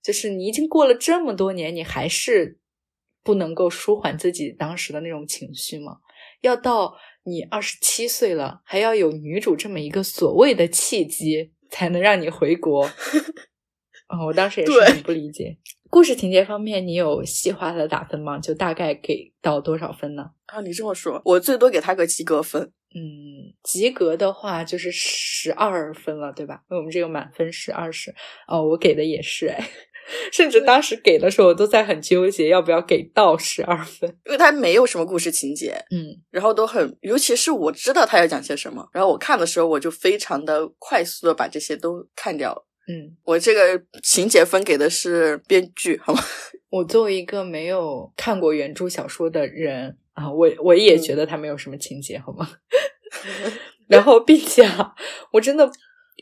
[0.03, 2.59] 就是你已经过了这么多年，你还是
[3.23, 5.99] 不能够舒缓自己当时的那种情绪吗？
[6.41, 12.91] 要到你二十七岁了，还要有女主这么一个所谓的契机，才能让你回国。
[14.13, 15.57] 嗯，我当时也是很不理解。
[15.89, 18.39] 故事情节方面，你有细化的打分吗？
[18.39, 20.31] 就大概给到多少分呢？
[20.47, 22.73] 啊，你这么说，我最多给他个及格分。
[22.93, 26.63] 嗯，及格的话就是十二分了，对吧？
[26.71, 28.13] 因为我们这个满分是二十。
[28.49, 29.69] 哦，我给的也是哎，
[30.33, 34.09] 甚至当时给的时候，我都在很纠结要不要给到十二分。
[34.27, 42.67] 因为它没有什么故事情节，嗯然后都很，尤其是我知道他要讲些什么，然后我看的时候，我就非常的快速的把这些都看掉了。
[42.89, 46.21] 嗯，我这个情节分给的是编剧，好吗？
[46.71, 52.49] 我作为一个没有看过原著小说的人啊，我我也觉得他没有什么情节，好吗？
[53.89, 54.95] 然后，并且啊，
[55.33, 55.71] 我真的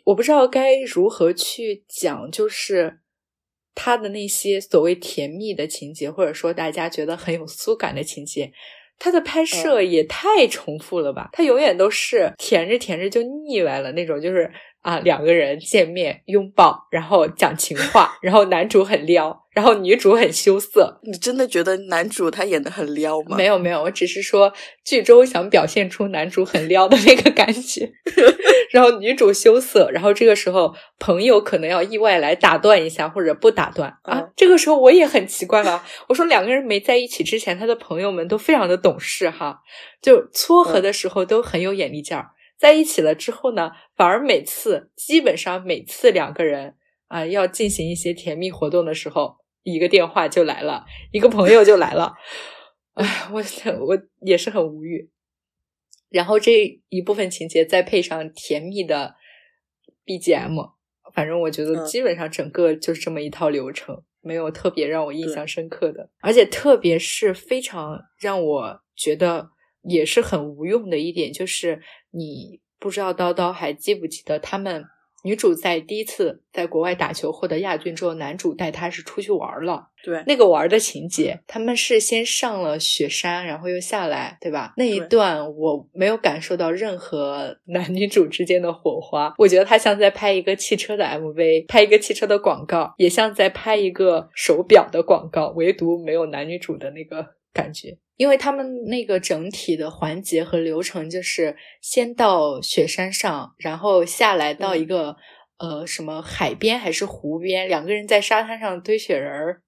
[0.04, 2.98] 我不知道该如何去讲，就是
[3.74, 8.52] 他的那些所谓甜蜜的情节，或者说大家觉得很有苏感的情节，
[8.98, 11.30] 他的拍摄也太重复了吧？
[11.32, 14.50] 他永远都是甜着甜着就腻歪了那种，就是
[14.88, 20.98] 啊，两个人见面拥抱，然后讲情话，然后男主很撩，然后女主很羞涩。
[21.02, 23.36] 你真的觉得男主他演的很撩吗？
[23.36, 24.50] 没有没有，我只是说
[24.86, 27.92] 剧中想表现出男主很撩的那个感觉，
[28.72, 34.20] 然后女主羞涩，然后这个时候朋友可能要意外来打断一下，或者不打断啊。
[34.20, 39.58] 嗯这个时候我也很奇怪了，我说两个人没在一起之前，他的朋友们都非常的懂事哈，
[40.00, 42.30] 就撮合的时候都很有眼力劲儿。
[42.58, 46.76] 在一起了之后呢，反而每次基本上每次两个人
[47.08, 52.14] 啊、要进行一些甜蜜活动的时候，一个电话就来了，一个朋友就来了，
[52.94, 53.42] 哎，我
[53.86, 55.10] 我也是很无语。
[56.10, 59.16] 然后这一部分情节再配上甜蜜的
[60.06, 60.72] BGM，
[61.12, 61.86] 反正我觉得嗯。
[61.86, 69.50] 基本上整个就是这么一套流程，没有特别让我印象深刻的，而且特别是非常让我觉得
[69.82, 74.84] 也是很无用的一点，就是你不知道叨叨还记不记得他们
[75.24, 79.88] 女主在第一次在国外打球获得亚军之后，男主带她是出去玩了。
[80.04, 84.74] 对，那个玩的情节，他们是先上了雪山，然后又下来，对吧？
[84.76, 97.98] 那一段我没有感受到任何男女主之间的火花，我觉得他像在拍一个汽车的 MV，拍一个汽车的广告，也像在拍一个手表的广告，唯独没有男女主的那个感觉。
[98.16, 105.16] 因为他们那个整体的环节和流程，就是先到雪山上，然后下来到一个、
[105.58, 109.62] 呃什么海边还是湖边，两个人在沙滩上堆雪人儿，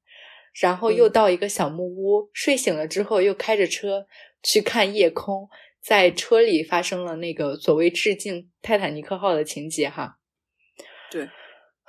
[0.60, 4.06] 然后又嗯到一个小木屋，睡醒了之后又开着车
[4.42, 5.48] 去看夜空，
[5.80, 10.18] 在车里发生了那个所谓致敬泰坦尼克号的情节哈。
[11.08, 11.28] 对，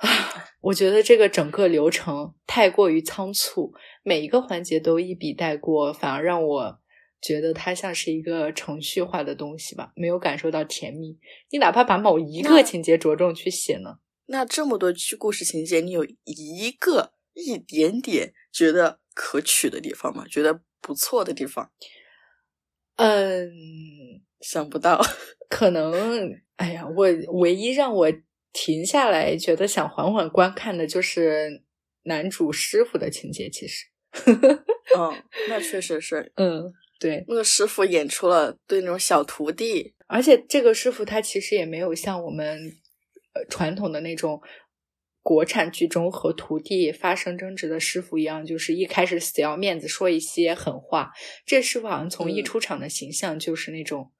[0.60, 6.80] 我觉得这个整个流程太过于仓促，每一个环节都一笔带过，反而让我
[7.20, 11.18] 觉得它像是一个程序化的东西吧，没有感受到甜蜜。
[11.50, 20.24] 你哪怕把某一个情节着重去写呢，那这么多剧故事情节，你有一个一点点觉得可取的地方吗？
[20.28, 21.70] 觉得不错的地方？
[22.96, 23.50] 嗯，
[24.40, 25.00] 想不到。
[25.48, 27.06] 可能，哎呀，我
[27.40, 28.12] 唯一让我
[28.52, 31.62] 停下来觉得想缓缓观看的就是
[32.04, 33.86] 男主师傅的情节，其实，
[34.96, 42.72] 嗯，那确实是，嗯，对，那个师傅演出了对那种小徒弟，而且这个师傅他其实也没有像我们
[43.34, 44.42] 呃传统的那种
[45.22, 51.12] 国产剧中和徒弟发生争执的师傅一样，就是一开始死要面子说一些狠话。
[51.46, 54.10] 这师傅好像从一嗯出场的形象就是那种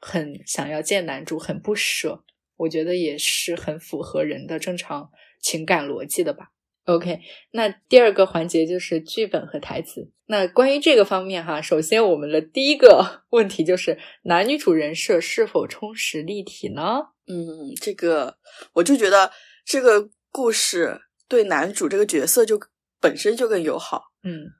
[0.00, 2.24] 很想要见男主，很不舍。
[2.62, 6.48] 我觉得也是很符合人的正常情感逻辑的吧。
[6.84, 7.20] OK，
[7.52, 10.10] 那第二个环节就是剧本和台词。
[10.26, 17.10] 那关于这个方面哈，首先我们的第一个 问题就是男女主人设是否充实立体呢？
[17.28, 18.38] 嗯，这个
[18.74, 19.30] 我就觉得
[19.64, 22.60] 这个故事对男主这个角色就
[23.00, 24.12] 本身就更友好。
[24.24, 24.50] 嗯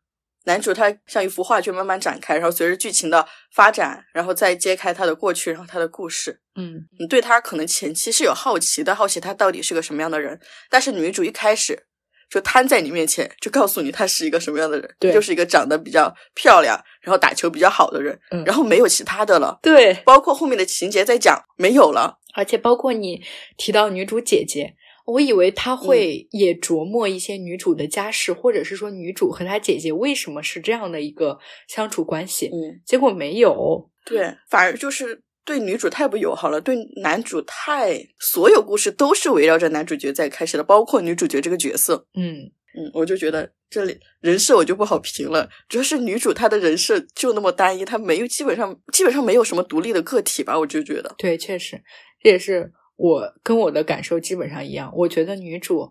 [0.44, 6.40] 男主他像一幅画卷慢慢展开，然后随着剧情的发展，然后再揭开他的过去，然后他的故事。
[6.54, 11.86] 嗯你对他可能前期是有好奇的，好奇他到底是个什么样的人，但是女主一开始
[12.28, 23.22] 就摊在你面前，就告诉你他是一个什么样的人，对就是一个长得比较漂亮，然后打球比较好的人，嗯然后没有其他的了，对，包括后面的情节在讲没有了，而且包括你
[23.56, 24.74] 提到女主姐姐，
[25.04, 31.38] 我以为他会也琢磨一些女主的家世，或者是说女主和她姐姐为什么是这样的一个
[31.68, 33.90] 相处关系，嗯，结果没有。
[34.04, 42.06] 对，反而就是对女主太不友好了，对男主太，所有故事都是围绕着男主角在开始的，包括女主角这个角色。
[42.14, 51.82] 嗯嗯，我就觉得这里人设我就不好评了，主要是女主她的人设就那么单一，她没有基本上基本上没有什么独立的个体吧，我就觉得，对，确实，
[52.22, 54.92] 这也是我跟我的感受基本上一样。
[54.94, 55.90] 我觉得女主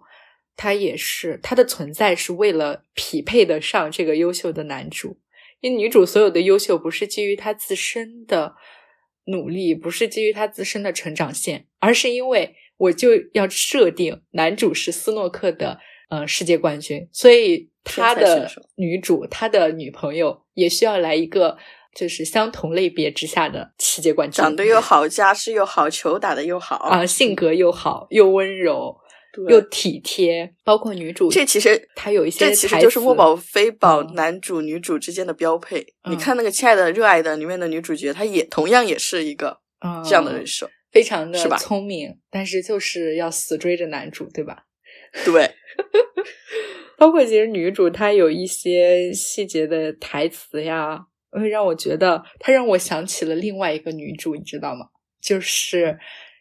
[0.56, 5.18] 她也是她的存在是为了匹配得上这个优秀的男主，
[5.60, 8.56] 因为女主所有的优秀不是基于她自身的
[9.26, 21.58] 努力，不是基于她自身的成长线，而是因为我就要设定男主是斯诺克的呃世界冠军，所以他的女主，他的女朋友也需要来一个。
[21.94, 28.96] 就是相同类别之下的世界冠军，长得又好，家世又好，球打得又好啊，性格又好，又温柔，
[29.50, 35.82] 又体贴，包括女主，这其实她有一些这其实就是墨宝非宝嗯男主女主之间的标配。
[36.04, 40.70] 嗯你看那个《亲爱的热爱的》里面的女主角，她也同样也是一个嗯这样的人设。
[40.92, 44.66] 非常的聪明，但是就是要死追着男主，对吧？
[45.24, 45.50] 对，
[46.98, 51.06] 包括其实女主她有一些细节的台词呀，
[51.40, 54.88] 会让我觉得，她让我想起了另外一个女主，你知道吗？
[55.22, 56.00] 就是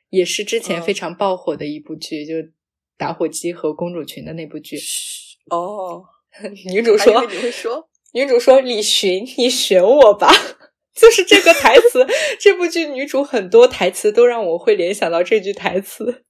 [0.09, 2.35] 也是之前嗯非常爆火的一部剧，就
[2.97, 4.79] 打火机和公主裙的那部剧。
[5.51, 6.03] 哦，
[6.73, 10.29] 女主说你会说，女主说：“李寻，你选我吧。
[10.93, 12.05] ”就是这个台词，
[12.39, 16.25] 这部剧女主很多台词都让我会联想到这句台词。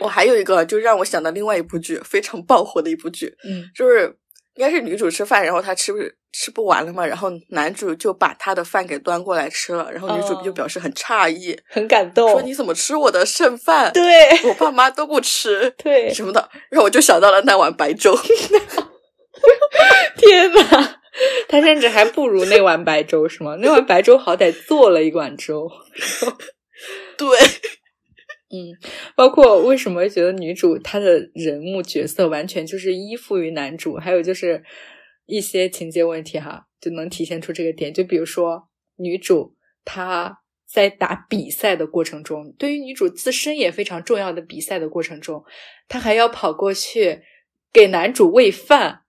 [0.00, 4.16] 我还有一个，就让我想到另外一部剧，非常爆火的一部剧，嗯就是
[4.60, 5.98] 应该是女主吃饭，然后她吃不
[6.32, 12.30] 吃不完了嘛，然后男主就把她的饭给端过来吃了，然后女主哦就表示很诧异，很感动。
[12.30, 13.90] 说你怎么吃我的剩饭？
[13.94, 14.04] 对
[14.44, 18.14] 我爸妈都不吃 对，什么的，然后我就想到了那碗白粥。
[20.18, 20.96] 天呐，
[21.48, 23.56] 他甚至还不如那碗白粥是吗？
[23.60, 25.70] 那碗白粥好歹做了一碗粥。
[27.16, 27.26] 对，
[28.52, 28.76] 嗯，
[29.14, 34.64] 包括为什么觉得女主她的人物角色完全就是依附于男主，还有就是
[35.26, 37.94] 一些情节问题哈，就能体现出这个点。
[37.94, 45.44] 就比如说女主她在打比赛的过程中，对于女主自身也非常重要的比赛的过程中，
[45.86, 47.22] 她还要跑过去
[47.72, 49.02] 给男主喂饭，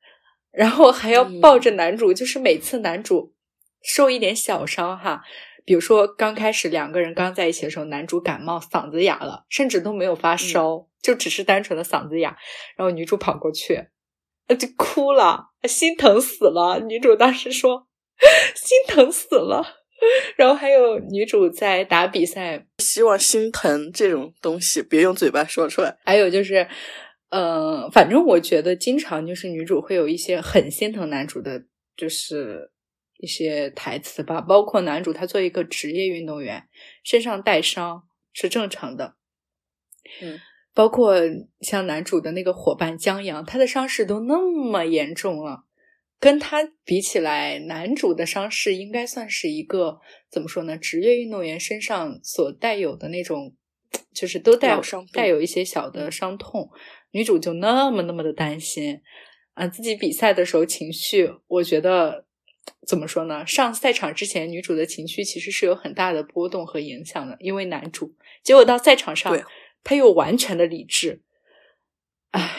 [0.52, 3.34] 然后还要抱着男主，就是每次男主
[3.82, 5.24] 受一点小伤哈。
[5.66, 12.38] 比如说，刚开始两个人刚在一起的时候，男主感冒嗓子哑了，甚至都没有发烧，就只是单纯的嗓子哑。
[12.76, 13.88] 然后女主跑过去，
[14.48, 16.80] 呃就哭了，心疼死了。
[16.80, 17.88] 女主当时说
[18.56, 19.78] 心疼死了。
[20.36, 25.96] 然后还有女主在打比赛，希望心疼这种东西别用嘴巴说出来。
[26.04, 26.68] 还有就是，
[27.30, 32.72] 呃，反正我觉得经常就是女主会有一些很心疼男主的，就是
[33.22, 34.42] 一些台词吧。
[34.42, 36.68] 包括男主他作为一个职业运动员，
[37.04, 38.04] 身上带伤
[38.34, 39.16] 是正常的。
[40.22, 40.38] 嗯，
[40.74, 41.16] 包括
[41.62, 45.64] 像男主的那个伙伴江阳，他的伤势都那么严重了。
[46.20, 50.00] 跟他比起来，男主的伤势应该算是一个
[50.30, 50.78] 怎么说呢？
[50.78, 53.56] 职业运动员身上所带有的那种，
[54.14, 56.70] 就是都带有伤带有一些小的伤痛。
[57.10, 59.02] 女主就那么那么的担心
[59.56, 62.26] 啊，自己比赛的时候情绪，我觉得
[62.86, 63.46] 怎么说呢？
[63.46, 69.44] 上赛场之前，女主的情绪其实是有很大的波动和影响的，因为男主结果到赛场上对，
[69.84, 71.22] 他又完全的理智，
[72.32, 72.58] 唉。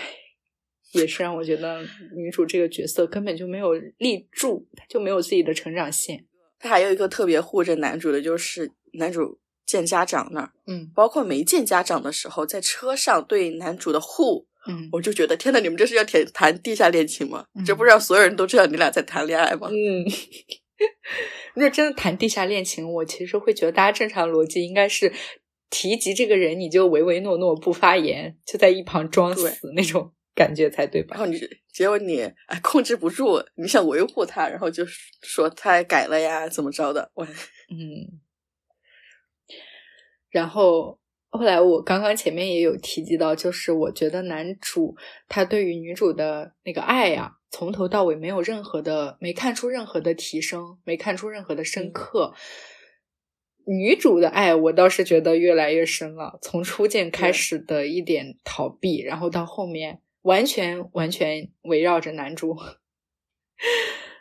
[0.92, 1.80] 也是让我觉得
[2.14, 6.26] 女主这个角色根本就没有立住，她就没有自己的成长线。
[6.58, 17.46] 她还有一个特别护着男主的，就是男主见家长那儿，嗯包括没见家长的时候，在车上对男主的护，嗯我就觉得天呐，你们这是要谈谈地下恋情吗？
[17.54, 19.68] 嗯这不让所有人都知道你俩在谈恋爱吗？
[19.70, 20.04] 嗯，
[21.54, 25.12] 如果真的谈地下恋情，我其实会觉得大家正常逻辑应该是
[25.70, 31.16] 提及这个人你就唯唯诺诺不发言，就在一旁装死那种感觉才对吧？
[31.16, 31.38] 然后你
[31.72, 34.84] 结果你哎控制不住，你想维护他，然后就
[35.22, 37.10] 说他改了呀，怎么着的？
[37.14, 38.20] 我嗯，
[40.30, 40.98] 然后
[41.34, 44.94] 后来我刚刚前面也有提及到，就是我觉得男主
[45.28, 52.34] 他对于女主的那个爱呀、从头到尾没有任何的，没看出任何的提升，没看出任何的深刻。
[53.64, 56.38] 女主的爱，我倒是觉得越来越深了。
[56.42, 62.54] 从初见开始的一点逃避，然后到后面完全完全围绕着男主。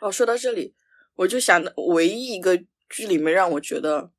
[0.00, 0.74] 哦，说到这里，
[1.16, 2.56] 我就想到唯一一个
[2.88, 4.12] 剧里面让我觉得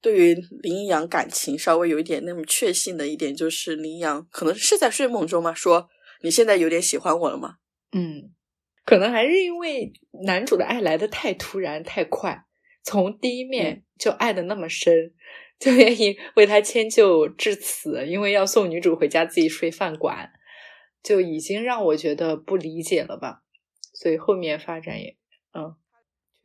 [0.00, 5.88] 对于林阳感情稍微有一点那么确信的一点，就是林阳可能是在睡梦中嘛，说
[6.22, 7.56] 你现在有点喜欢我了吗？
[7.92, 8.32] 嗯，
[8.84, 9.92] 可能还是因为
[10.24, 12.44] 男主的爱来的太突然、太快，
[12.82, 15.12] 从第一面就爱的那么深，
[15.58, 20.30] 就愿意为他迁就至此，因为要送女主回家自己睡饭馆，
[21.02, 23.42] 就已经让我觉得不理解了吧。
[23.92, 25.16] 所以后面发展也，
[25.52, 25.74] 嗯，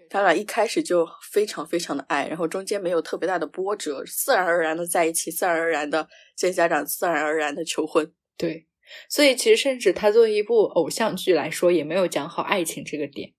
[0.09, 8.11] 他俩一开始就非常非常的爱，然后中间没有特别大的波折，自然而然的在一起，自然而然的见家长，自然而然的求婚。
[8.37, 8.67] 对。
[9.09, 13.33] 所以其实甚至他作为一部偶像剧来说，也没有讲好爱情这个点。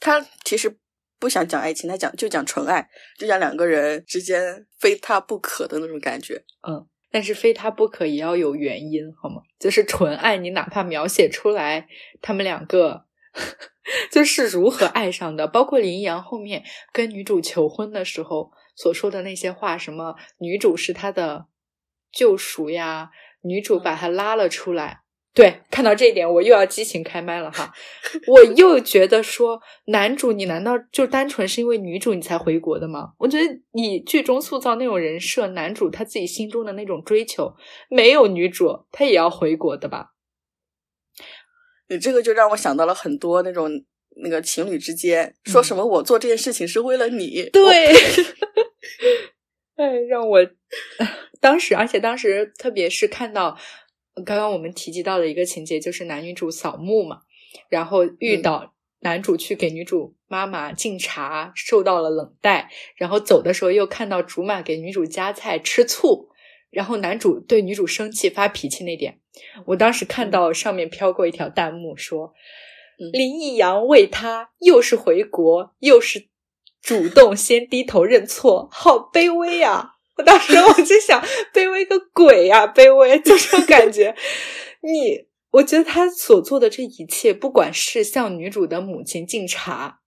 [0.00, 0.78] 他其实
[1.20, 6.42] 不想讲爱情，他讲就讲纯爱，就讲两个人之间非他不可的那种感觉。
[6.68, 9.42] 嗯，但是非他不可也要有原因，好吗？
[9.60, 11.86] 就是纯爱，你哪怕描写出来
[12.20, 13.03] 他们两个
[14.10, 16.62] 就是如何爱上的，包括林阳后面
[16.92, 21.46] 跟女主求婚的时候所说的那些话，什么女主是他的
[22.12, 23.10] 救赎呀，
[23.42, 25.00] 女主把他拉了出来。
[25.34, 27.74] 对，看到这一点，我又要激情开麦了哈！
[28.28, 33.14] 我又觉得说，男主你难道就单纯是因为女主你才回国的吗？
[33.18, 37.52] 我觉得你剧中塑造那种人设，男主他自己心中的那种追求，
[37.90, 40.13] 没有女主他也要回国的吧？
[41.88, 43.70] 你这个就让我想到了很多那种
[44.16, 47.92] 那个情侣之间说什么“我做这件事情是为了你”，对，
[49.76, 50.38] 哎，让我
[51.40, 53.58] 当时，而且当时特别是看到
[54.24, 57.22] 刚刚我们提及到的一个情节，就是男女主扫墓嘛，
[57.68, 66.30] 然后遇到男主去给女主妈妈敬茶，受到了冷待，然后走的时候又看到竹马给女主夹菜吃醋，
[66.70, 69.18] 然后男主对女主生气发脾气那点，
[69.66, 72.34] 我当时看到上面飘过一条弹幕说。
[73.12, 76.28] 林逸阳为他又是回国，又是
[76.80, 79.96] 主动先低头认错，好卑微呀！
[80.16, 81.20] 我当时我就想，
[81.52, 84.14] 卑微个鬼呀，卑微就这种感觉。
[84.80, 89.98] 你，我觉得他所做的这一切，不管是向女主的母亲敬茶，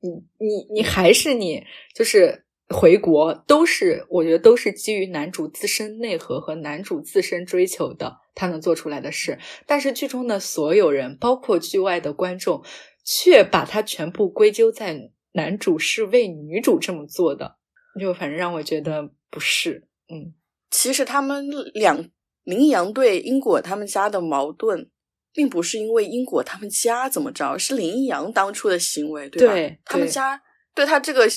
[0.00, 0.08] 你
[0.38, 8.20] 你你还是你，就是回国，都是我觉得都是基于男主自身内核和男主自身追求的。
[8.36, 12.64] 他能做出来的事，但是剧中的所有人，包括剧外的观众，
[13.04, 17.54] 却把他全部归咎在男主是为女主这么做的，
[18.00, 19.86] 就反正让我觉得不是。
[20.08, 20.34] 嗯，
[20.68, 22.10] 其实他们两
[22.42, 24.90] 林逸阳对英果他们家的矛盾，
[25.32, 29.76] 并不是因为英果他们家怎么着，是林逸阳当初的行为，对吧？
[29.84, 30.42] 他们家
[30.74, 31.28] 对他这个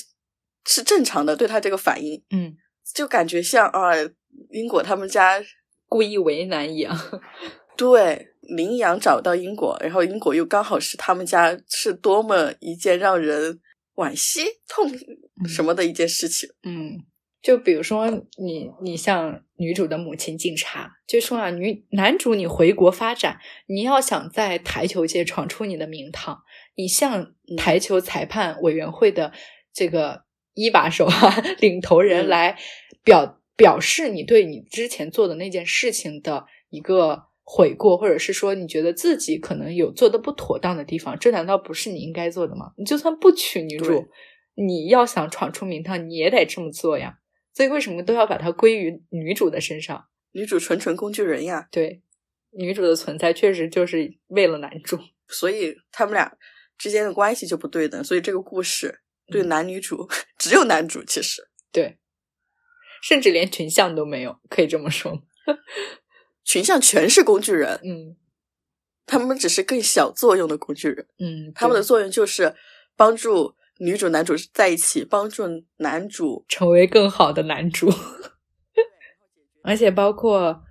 [0.68, 2.56] 是正常的，对他这个反应，嗯，
[2.94, 3.90] 就感觉像啊，
[4.50, 5.42] 英国他们家。
[5.90, 6.94] 故意为难一样，
[7.74, 13.58] 对林阳找到英国，然后英国又刚好是他们家，是多么一件让人
[13.94, 14.86] 惋惜、痛
[15.48, 16.46] 什么的一件事情。
[16.62, 17.02] 嗯，
[17.40, 26.42] 就比如说你，你向女主的母亲敬茶，就说啊，女男主你回国发展，你要想在台球界闯出你的名堂，
[26.76, 29.32] 你向台球裁判委员会的
[29.72, 30.24] 这个
[30.62, 32.58] 一把手啊， 领头人来
[33.02, 33.36] 表。
[33.58, 42.70] 表示你对你之前做的那件事情的一个悔过，或者是说你觉得自己可能有做的不妥当的地方，这难道不是你应该做的吗？
[42.76, 44.06] 你就算不娶女主，
[44.54, 47.18] 你要想闯出名堂，你也得这么做呀。
[47.52, 50.04] 所以为什么都要把它归于女主的身上？
[50.30, 51.66] 女主纯纯工具人呀。
[51.72, 52.00] 对，
[52.52, 54.96] 女主的存在确实就是为了男主，
[55.26, 56.32] 所以他们俩
[56.78, 58.04] 之间的关系就不对等。
[58.04, 59.00] 所以这个故事
[59.30, 60.08] 对男女主
[60.38, 61.98] 只有男主，其实对。
[63.02, 65.22] 甚至连群像都没有，可以这么说。
[66.44, 68.16] 群像全是工具人，嗯，
[69.06, 72.56] 他们只是更小作用的工具人，嗯，他们的作用就是
[72.96, 75.44] 帮助女主、男主在一起，帮助
[75.76, 77.88] 男主成为更好的男主。
[79.62, 80.62] 而且包括，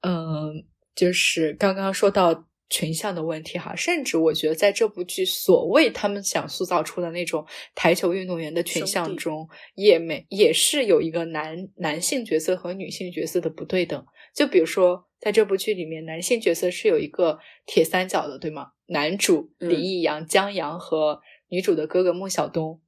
[0.00, 2.47] 嗯，就是刚刚说到。
[2.70, 14.04] 群像的问题哈，甚至我觉得在这部剧所谓他们想塑造出的那种台球运动员的群像中，也没也是有一个男男性角色和女性角色的不对等。
[14.34, 18.72] 就比如说在这部剧里面，男性角色是有一个铁三角的，对吗？
[18.88, 22.80] 男主李易阳、江阳和女主的哥哥孟小冬，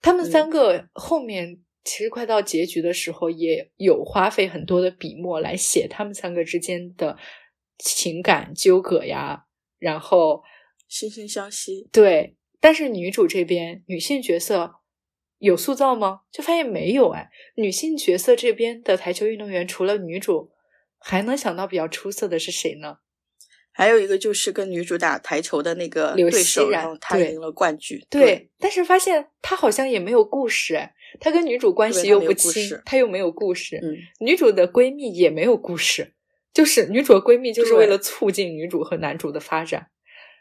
[0.00, 7.16] 他们三个后面其实快到结局的时候，也有花费很多的笔墨来写他们三个之间的。
[7.78, 9.44] 情感纠葛呀，
[9.78, 10.42] 然后
[10.90, 11.88] 惺惺相惜。
[11.92, 14.74] 对，但是女主这边女性角色
[15.38, 16.22] 有塑造吗？
[16.32, 17.30] 就发现没有哎。
[17.56, 20.50] 女性角色这边的台球运动员，除了女主，
[20.98, 22.98] 还能想到比较出色的是谁呢？
[23.70, 28.04] 还有一个就是跟女主打台球的那个刘熙然，她赢了冠军。
[28.10, 33.78] 对，但是发现她好像也没有故事哎，他跟女主关系又不亲，她又没有故事。
[33.80, 36.14] 嗯，女主的闺蜜也没有故事。
[36.52, 39.88] 就是女主的闺蜜，就是为了促进女主和男主的发展。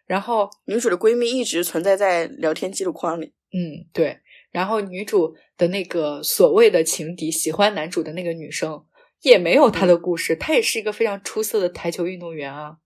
[0.05, 3.34] 然后女主的闺蜜一直存在在聊天记录框里。
[3.51, 4.20] 嗯，对。
[4.51, 8.86] 然后女主的那个所谓的情敌，喜欢男主的那个女生，
[9.22, 10.36] 也没有她的故事。
[10.36, 12.78] 她也是一个非常出色的台球运动员啊，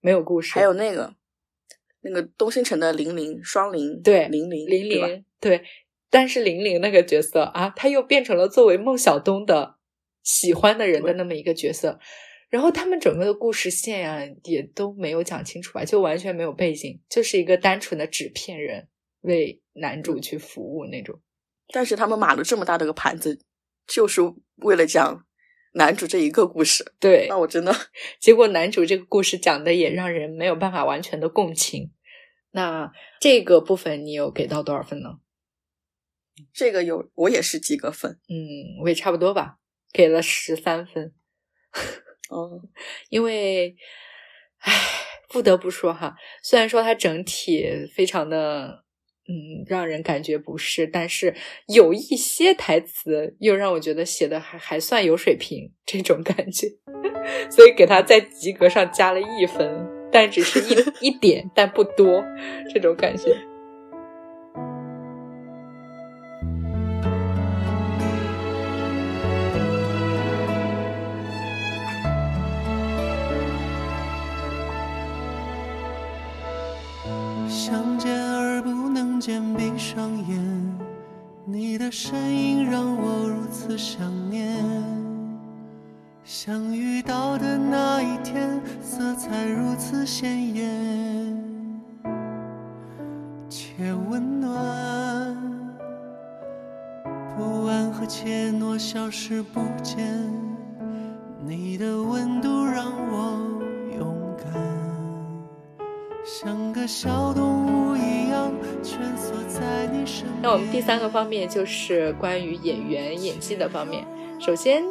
[0.00, 0.54] 没有故事。
[0.54, 1.14] 还有那个
[2.02, 5.62] 那个东星城的玲玲，双玲，对，玲玲，玲玲，对。
[6.08, 9.74] 但是玲玲那个角色啊，她又变成了作为孟小冬的
[10.22, 11.98] 喜欢的人的那么一个角色。
[12.50, 18.88] 然后他们整个的故事线呀，也都没有讲清楚吧，就完全没有背景，就是一个单纯的纸片人
[19.20, 21.20] 为男主去服务那种。
[21.72, 23.40] 但是他们码了这么大的个盘子，
[23.86, 24.22] 就是
[24.56, 25.26] 为了讲
[25.74, 26.94] 男主这一个故事。
[26.98, 27.74] 对，那我真的，
[28.18, 31.92] 结果男主这个故事讲的也让人没有办法完全的共情。
[32.52, 32.90] 那
[33.20, 35.18] 这个部分你有给到多少分呢？
[36.54, 38.12] 这个有，我也是及格分。
[38.28, 39.58] 嗯，我也差不多吧，
[39.92, 41.12] 给了十三分。
[42.28, 42.60] 哦，
[43.10, 43.74] 因为，
[44.60, 44.72] 唉，
[45.28, 48.84] 不得不说哈，虽然说它整体非常的，
[49.28, 51.34] 嗯，让人感觉不适，但是
[51.66, 56.68] 有一些台词又让我觉得写的还还算有水平，这种感觉，
[57.50, 62.22] 所以给他在及格上加了一分，但只是一 一点，但不多，
[62.72, 63.47] 这种感觉。
[77.70, 80.78] 想见而不能见，闭上眼，
[81.44, 84.64] 你的身影让我如此想念。
[86.24, 91.36] 相遇到的那一天，色彩如此鲜艳
[93.50, 95.36] 且温暖，
[97.36, 100.18] 不安和怯懦消失不见，
[101.44, 103.46] 你的温度让我，
[106.40, 110.40] 像个小动物一样蜷缩在你身边。
[110.40, 114.06] 那我们第三个方面就是关于演员演技的方面。
[114.40, 114.84] 首先，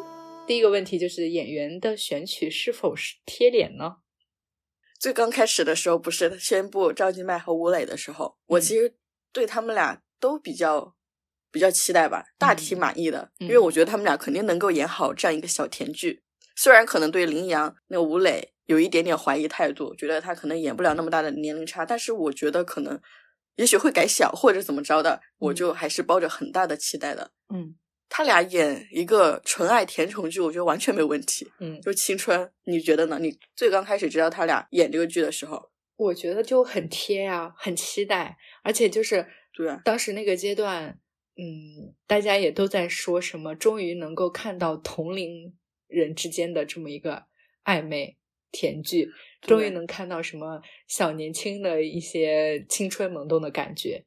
[0.46, 4.00] 第一个问题就是演员的选取是否是贴脸呢？
[5.00, 8.96] 最刚开始的时候，不是宣布赵今麦和吴磊的时候，我其实
[9.32, 10.96] 对他们俩都比较
[11.50, 16.24] 比较期待吧，大体满意的，因为我觉得他们俩肯定能够演好这样一个小甜剧。
[16.58, 23.02] 虽然可能对林阳那个吴磊有一点点怀疑态度，觉得他可能演不了那么大的年龄差，但是我觉得可能
[23.56, 27.32] 也许会改小或者怎么着的，我就还是抱着很大的期待的。
[27.54, 27.76] 嗯
[28.10, 31.46] 他俩演一个纯爱甜宠剧，我觉得完全没有问题。
[31.60, 33.20] 嗯，就青春，你觉得呢？
[33.20, 35.62] 你最刚开始知道他俩演这个剧的时候，
[35.98, 40.98] 我觉得就很贴啊，很期待，而且就是对啊当时那个阶段，
[41.36, 45.54] 嗯，大家也都在说什么，终于能够看到同龄
[45.88, 47.26] 人之间的这么一个
[47.66, 48.18] 暧昧
[48.52, 49.10] 甜剧，
[49.42, 54.06] 终于能看到什么小年轻的一些青春萌动的感觉。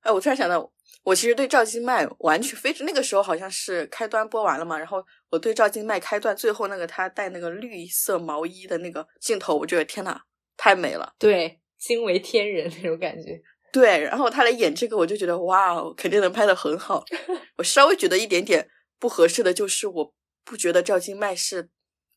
[0.00, 0.72] 哎，我突然想到，
[1.04, 10.20] 我其实对赵今麦完全非那个时候好像是开端播完了嘛，然后我对赵今麦开端最后那个他戴那个绿色毛衣的那个镜头，我觉得天呐，
[10.56, 11.14] 太美了。
[11.20, 13.40] 对，惊为天人那种感觉。
[13.72, 17.04] 对，然后他来演这个，我就觉得哇哦，肯定能拍的很好。
[17.56, 21.70] 我稍微觉得一点点不合适的就是，我不觉得赵今麦是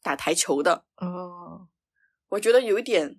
[0.05, 1.67] 打台球的，哦，
[2.29, 3.17] 我觉得有一点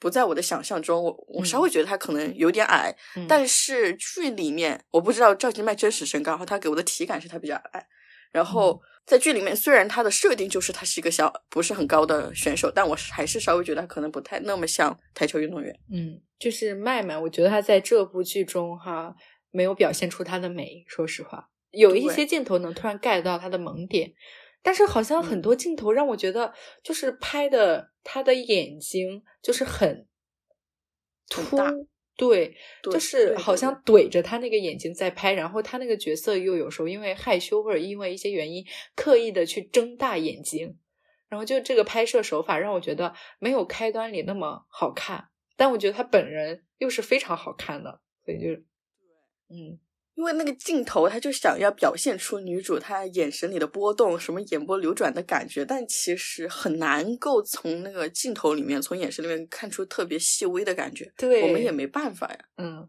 [0.00, 1.00] 不在我的想象中。
[1.00, 7.86] 我我稍微觉得他可能有点矮，嗯但是剧里面我不知道赵今麦真实身高，他给我的体感是他比较矮。
[8.32, 15.72] 然后在剧里面，虽然他的设定就是他是一个小不是很高的选手，但我还是稍微觉得他可能不太那么像台球运动员。
[15.92, 19.14] 嗯，就是麦麦，我觉得他在这部剧中哈
[19.52, 24.12] 没有表现出她的美，说实话，有一些镜头能突然 get 到她的萌点，
[24.62, 25.42] 但是好像很嗯。
[25.42, 26.52] 多镜头让我觉得
[26.82, 30.06] 就是拍的他的眼睛就是很
[31.28, 33.82] 突很，对，对就是好像。
[33.82, 40.78] 怼着他那个眼睛在拍，然后他那个角色又有时候因为害羞或者因为一些原因刻意的去睁大眼睛，
[41.28, 48.50] 然后就这个拍摄手法让我觉得没有开端里那么好看，但我觉得他本人又是非常好看的，所以就，
[49.48, 49.80] 嗯，
[50.14, 61.10] 因为那个镜头，他就想要表现出女主她眼神里的波动，什么眼波流转的感觉，但其实很难够从那个镜头里面，从眼神里面看出特别细微的感觉。
[61.16, 62.38] 对，我们也没办法呀。
[62.58, 62.86] 嗯，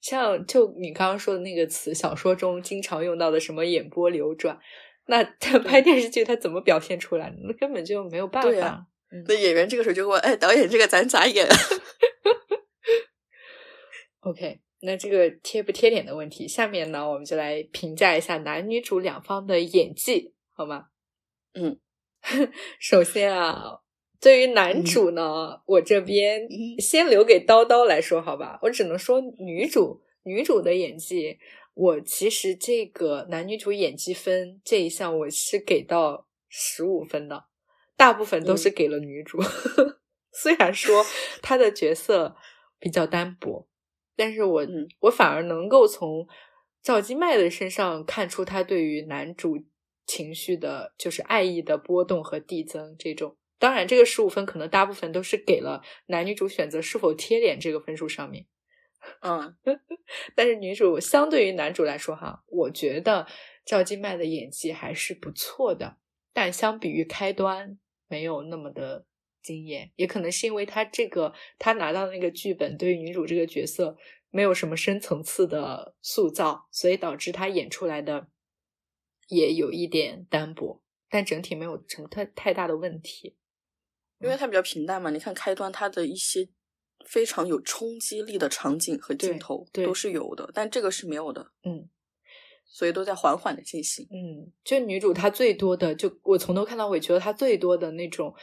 [0.00, 4.58] 像就你刚刚说的那个词，小说中经常用到的什么眼波流转，
[5.06, 7.36] 那他拍电视剧他怎么表现出来呢？
[7.46, 8.86] 那根本就没有办法。
[9.28, 11.48] 那演员这个时候就问：“哎，导演，这个咱咋演？”
[14.20, 20.86] OK，那这个贴不贴脸的问题，下面呢，我们就来评价一下男女主两方的演技，好吗？
[21.54, 21.78] 嗯，
[22.78, 23.80] 首先啊，
[24.20, 28.58] 对于男主呢，我这边嗯先留给叨叨来说，好吧？
[28.62, 31.38] 我只能说女主女主的演技，
[31.74, 37.44] 我其实这个男女主演技分这一项我是给到十五分的，
[37.96, 39.38] 大部分都是给了女主。
[40.32, 41.04] 虽然说
[41.42, 42.36] 她的角色
[42.80, 43.68] 比较单薄，
[44.16, 46.26] 但是我、嗯我反而能够从
[46.82, 49.64] 赵今麦的身上看出她对于男主
[50.06, 53.36] 情绪的，就是爱意的波动和递增这种。
[53.58, 58.46] 当然，这个十五分可能大部分都是给了男女主选择是否贴脸这个分数上面。
[59.20, 59.56] 嗯，
[60.34, 63.26] 但是女主相对于男主来说，哈，我觉得
[63.64, 65.96] 赵今麦的演技还是不错的，
[66.32, 69.06] 但相比于开端没有那么的
[69.44, 73.96] 惊艳，也可能是因为他这个他拿到的那个剧本对于女主这个角色
[74.30, 78.28] 没有什么深层次的塑造，所以导致他演出来的
[79.28, 83.36] 也有一点单薄，但整体没有什么太太大的问题。
[84.20, 85.10] 因为它比较平淡嘛。
[85.10, 86.48] 你看开端，它的一些
[87.04, 91.90] 非常有冲击力的场景和镜头都是有的，但这个是没有的，嗯
[92.64, 94.08] 所以都在缓缓的进行。
[94.10, 98.34] 嗯，就女主她最多的，就我从头看到尾，觉得她最多的那种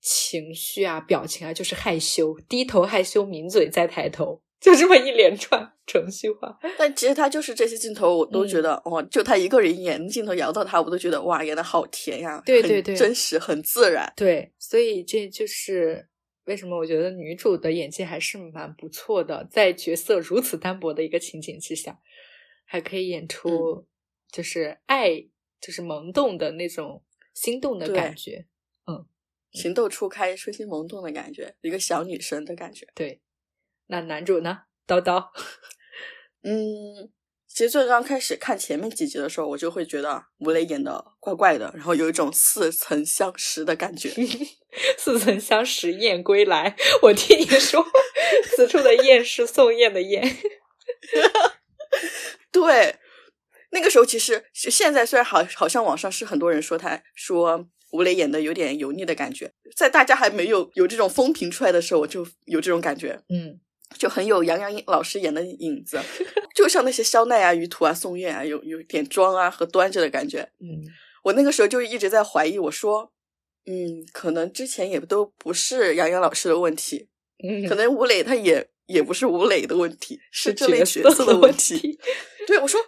[0.00, 6.58] 情绪啊、表情啊，就是害羞，低头害羞，抿嘴再抬头， 就这么一连串程序化。
[6.78, 14.10] 但其实他就是这些镜头，我都觉得、哦，就他一个人演，镜头摇到他，我都觉得哇，演的好甜呀，很对对对真实，很自然。
[14.16, 16.08] 对，所以这就是
[16.44, 21.98] 为什么我觉得女主的演技还是蛮不错的，在角色如此单薄的一个情景之下，
[22.64, 23.86] 还可以演出
[24.32, 25.26] 就是爱，
[25.60, 27.02] 就是萌动的那种
[27.34, 28.46] 心动的感觉。
[29.52, 32.86] 情窦初开、春心萌动的感觉，一个小女生的感觉。
[32.94, 33.20] 对，
[33.86, 34.62] 那男主呢？
[34.86, 35.28] 叨叨，
[36.42, 37.10] 嗯，
[37.46, 44.10] 其实最刚开始看前面几集的时候，我就会觉得吴磊演的怪怪的，然后有一种似曾相识的感觉。
[44.96, 46.76] 似曾相识燕归来。
[47.02, 47.84] 我听你说，
[48.56, 50.36] 此处的燕是宋燕的燕。
[52.52, 52.98] 对，
[53.70, 63.58] 那个时候其实现在虽然好好像网上是很多人说他说吴磊演的有点油腻的感觉，在大家还没有有这种风评出来的时候，我就有这种感觉，嗯，
[63.98, 65.98] 就很有杨洋老师演的影子，
[66.54, 70.50] 就像那些肖奈啊、于途啊、宋焰啊，有有点装啊和端着的感觉。
[70.60, 70.84] 嗯，
[71.24, 73.12] 我那个时候就一直在怀疑，我说，
[73.66, 77.08] 嗯，可能之前也都不是杨洋老师的问题，
[77.42, 81.76] 嗯，可能吴磊他也也不是吴磊的问题，是这类角色的问题。
[81.78, 81.98] 题。
[82.46, 82.80] 对我说，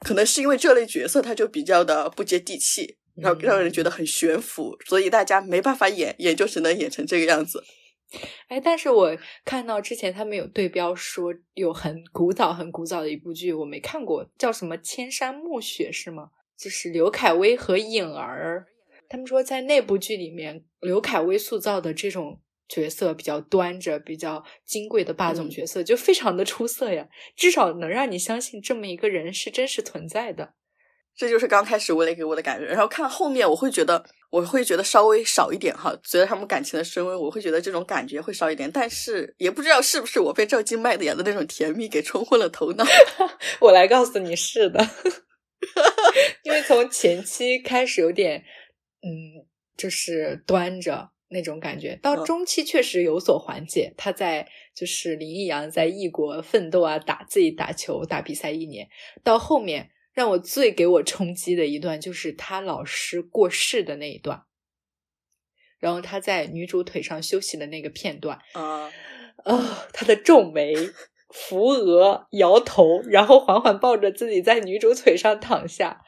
[0.00, 7.64] 可能是因为这类角色他就比较的不接地气，然后让人觉得很悬浮，所以大家没办法演，演就只能演成这个样子。
[8.48, 16.30] 哎，但是我看到之前他们有对标说有很古早、很古早的一部剧，我没看过，叫什么《千山暮雪》是吗？
[16.56, 18.66] 就是刘恺威和颖儿，
[19.08, 30.54] 他们说在那部剧里面，刘恺威塑造的这种角色比较端着、比较金贵的霸总嗯角色，就非常的出色呀，至少能让你相信这么一个人是真实存在的。
[31.16, 35.96] 这就是刚开始吴磊给我的感觉，然后看后面我会觉得，我会觉得稍微少一点哈。
[36.02, 42.84] 随着他们感情的升温，我会觉得这种感觉会少一点，但是也不知道是不是我被赵今麦的演的那种甜蜜给冲昏了头脑。
[43.60, 44.84] 我来告诉你是的，
[46.42, 48.44] 因为从前期开始有点，
[49.02, 49.46] 嗯，
[49.76, 53.94] 就是端着那种感觉，到嗯中期确实有所缓解。
[53.96, 58.88] 他在就是林奕阳在异国奋斗啊，打自己打球打比赛一年，
[59.22, 64.44] 到后面让我最给我冲击的一段就是他老师过世的那一段，
[65.78, 68.90] 然后他在女主腿上休息的那个片段，啊、
[69.44, 70.74] 啊，他的皱眉、
[71.30, 76.00] 扶额、摇头，然后缓缓抱着自己在女主腿上躺下。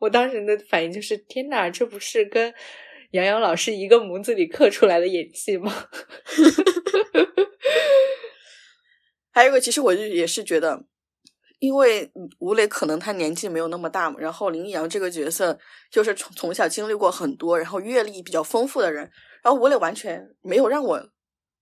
[0.00, 2.52] 我当时的反应就是：天哪，这不是跟
[3.12, 5.72] 杨洋老师一个模子里刻出来的演技吗？
[9.30, 10.84] 还有一个，其实我就也是觉得，
[11.62, 12.10] 因为
[12.40, 15.56] 吴磊可能他年纪没有那么大嘛，然后林奕阳这个角色
[15.92, 19.08] 就是从从小经历过很多，然后阅历比较丰富的人，
[19.44, 21.10] 然后吴磊完全没有让我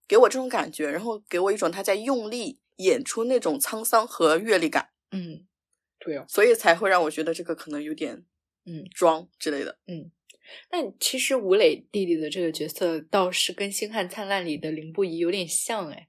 [0.09, 5.47] 给我这种感觉，然后给我一种他在用力演出那种沧桑和阅历感，嗯，
[5.99, 8.25] 对哦，所以才会让我觉得这个可能有点
[8.65, 8.87] 嗯。
[8.95, 9.79] 装之类的。
[9.87, 10.11] 嗯
[10.71, 16.09] 但其实吴磊弟弟的这个角色倒是跟《星汉灿烂》里的林不疑有点像哎。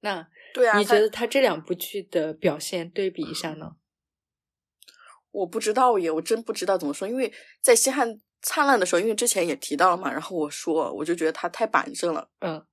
[0.00, 3.72] 那对啊，你觉得他这两部剧的表现对比一下呢？
[5.32, 12.30] 我不知道耶，我真不知道怎么说，因为在《西汉灿烂》的时候，因为之前也提到了嘛，然后我说我就觉得他太板正了。
[12.38, 12.64] 嗯，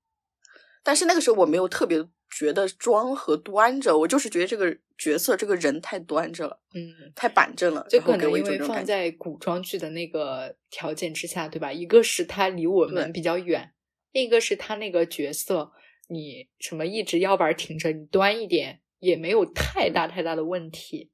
[0.83, 8.59] 但是那个时候我没有特别觉得装和端着，我就是觉得这个角色这个人太端着了，嗯，太板正了，就可能因为。
[8.59, 11.73] 放在古装剧的那个条件之下，对吧？
[11.73, 13.73] 一个是他离我们比较远，
[14.11, 15.71] 另一个是他那个角色，
[16.11, 21.09] 你什么一直腰板挺着，你端一点也没有太大太大的问题。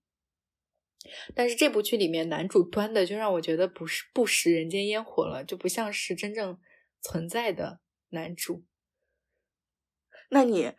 [1.36, 6.60] 但是这部剧里面男主端的就让我觉得不是不食人间烟火了，就不像是真正
[7.02, 7.80] 存在的
[8.10, 8.66] 男主。
[10.30, 10.74] 那你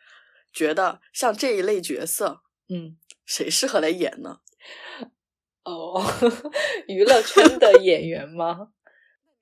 [0.52, 4.40] 觉得像这一类角色，嗯， 谁适合来演呢？
[5.64, 6.02] 哦，
[6.88, 8.72] 娱乐圈的演员吗？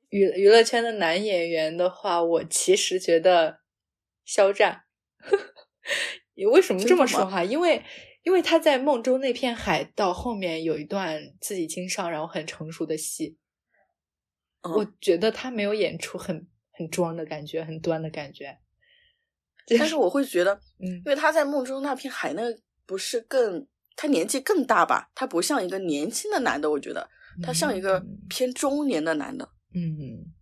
[0.09, 3.61] 娱娱乐圈的男演员的话，我其实觉得
[4.27, 4.83] 肖战。
[6.37, 7.43] 你为什么这么说哈？
[7.43, 7.83] 因为
[8.23, 13.39] 因为他在梦中那片海到后面有一段自己经商然后很成熟的戏，
[14.61, 18.59] 嗯我觉得他没有演出很很装的感觉，很端的感觉。
[19.79, 22.43] 但是我会觉得，嗯因为他在梦中那片海，那
[22.85, 23.67] 不是更
[23.97, 25.11] 他年纪更大吧？
[25.15, 27.09] 他不像一个年轻的男的，我觉得
[27.43, 29.49] 他像一个嗯偏中年的男的。
[29.75, 30.35] 嗯，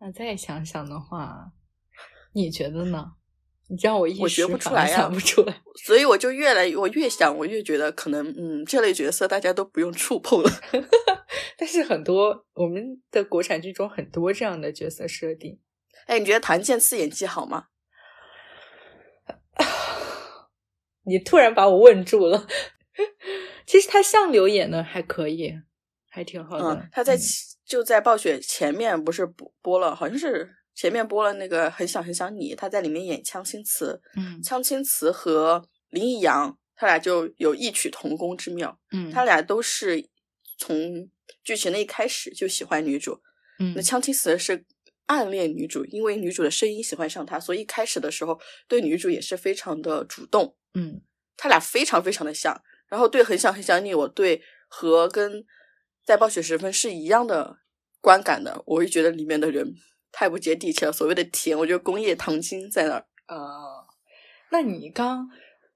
[0.00, 1.52] 那再想想的话，
[2.32, 3.12] 你觉得呢？
[3.68, 5.62] 你让我一我觉时反而不出来呀想不出来。
[5.84, 10.50] 所以我就越来，我越想，我越觉得可能，嗯，这类角色大家都不用触碰了。
[11.58, 15.58] 但是很多我们的国产剧中很多这样的角色设定，
[16.06, 17.66] 哎，你觉得谭健次演技好吗？
[21.04, 22.46] 你突然把我问住了。
[23.66, 25.52] 其实他相柳演的还可以，
[26.08, 26.74] 还挺好的。
[26.74, 27.20] 嗯，他在嗯
[27.64, 38.78] 就在暴雪前面不是播播了，好像是前面播了那个《很想很想你》，他在里面演枪青瓷，嗯枪青瓷和林奕阳，他俩就有异曲同工之妙。
[38.92, 40.06] 嗯，他俩都是
[40.58, 41.10] 从
[41.42, 43.22] 剧情的一开始就喜欢女主。
[43.58, 44.66] 嗯那枪青瓷是
[45.06, 50.54] 暗恋女主，因为女主的声音喜欢上他，所以一开始的时候对女主也是非常的主动。
[50.74, 51.00] 嗯
[51.38, 52.62] 他俩非常非常的像。
[52.88, 55.44] 然后对很想很想你，我对和跟
[56.04, 57.58] 在暴雪时分是一样的
[58.00, 58.62] 观感的。
[58.66, 59.74] 我会觉得里面的人
[60.18, 63.06] 太不接地气了，所谓的甜，我觉得工业糖精在那儿。
[63.26, 63.84] 啊，
[64.50, 65.28] 那你刚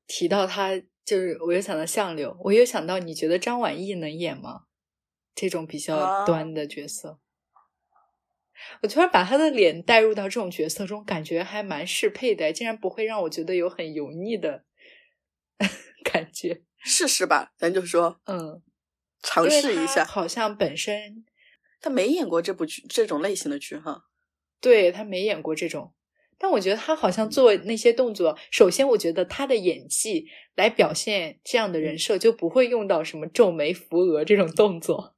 [0.06, 4.62] 提到他，就是我又想到相柳，我又想到，你觉得张晚意能演吗？
[5.34, 7.20] 这种比较啊端的角色，
[8.80, 14.64] 我突然把他的脸带入到这种角色中，感觉还蛮适配的，竟然不会让我觉得有很油腻的
[16.02, 16.62] 感觉。
[16.82, 18.62] 试试吧，咱就说嗯，
[19.20, 20.02] 尝试一下。
[20.02, 21.26] 好像本身
[21.78, 24.06] 他没演过这部剧这种类型的剧哈。
[24.60, 25.92] 对他没演过这种，
[26.38, 35.16] 但我觉得他好像做那些动作，首先我觉得他的演技来表现这样的人设就不会用到什么皱眉扶额这种动作，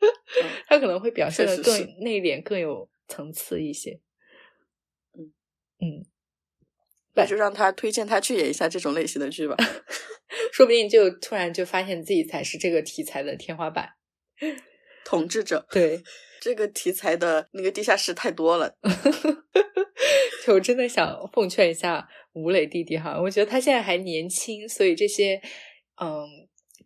[0.68, 4.00] 他可能会表现的更内敛、更有层次一些。
[5.12, 5.32] 嗯
[5.80, 6.06] 嗯，
[7.14, 9.56] 那就让他推荐他去演一下这种类型的剧吧。
[10.52, 13.90] 说不定就突然就发现自己才是这个题材的天花板。
[15.04, 16.02] 统治者 对，
[16.40, 18.74] 这个题材的那个地下室太多了。
[20.44, 25.40] 就我真的想奉劝一下吴磊弟弟哈，我觉得他现在还年轻，所以这些
[26.00, 26.26] 嗯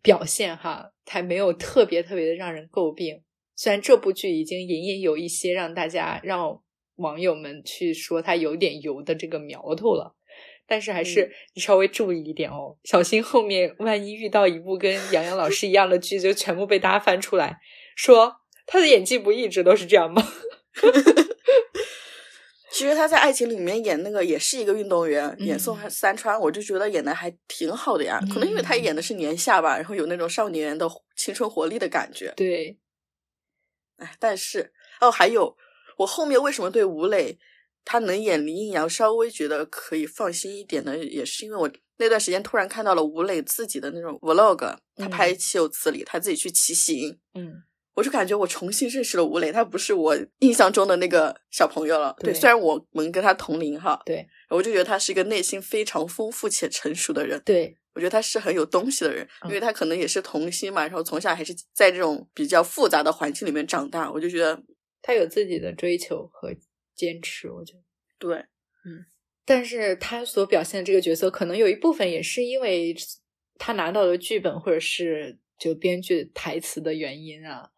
[0.01, 3.21] 表现哈还没有特别特别的让人诟病。
[3.55, 6.61] 虽然这部剧已经隐隐有一些让大家让
[6.95, 10.15] 网友们去说他有点油的这个苗头了，
[10.65, 17.57] 但是还是稍微注意一点哦，小心后面万一遇到一部跟杨洋老师一样的剧，就全部被大家翻出来
[17.97, 18.38] 说
[18.71, 20.21] 他的演技不一直都是这样吗？
[22.71, 28.19] 其实他在《爱情》里面演那个也是一个运动员，演宋嗯三川，我就觉得演的还挺好的呀。
[28.31, 32.31] 可能因为他嗯演的是年下吧，然后有那种少年的青春活力的感觉。
[32.37, 32.77] 对，
[33.97, 35.57] 哎，但是哦，还有
[35.97, 37.37] 我后面为什么对吴磊
[37.83, 40.95] 他能演林奕阳稍微觉得可以放心一点呢？
[40.97, 47.19] 也是因为我那段时间突然看到了吴磊自己的那种 vlog，他拍嗯《岂有此理》，他自己去骑行。
[47.33, 47.63] 嗯
[47.95, 52.15] 我就感觉我重新认识了吴磊，他不是我印象中的那个小朋友了。
[52.19, 57.41] 对虽然我们跟他同龄哈，对我就觉得他是一个内心非常丰富且成熟的人。
[57.43, 64.63] 对，我觉得他是很有东西的人，因为嗯他可能也是童星嘛，然后从小还是在这种比较复杂的环境里面长大，我就觉得
[65.01, 66.55] 他有自己的追求和
[66.95, 67.79] 坚持，我觉得。
[68.17, 69.05] 对，嗯
[69.45, 72.95] 但是他所表现的这个角色，可能有一部分也是因为
[73.57, 77.69] 他拿到的剧本或者是就编剧台词的原因啊。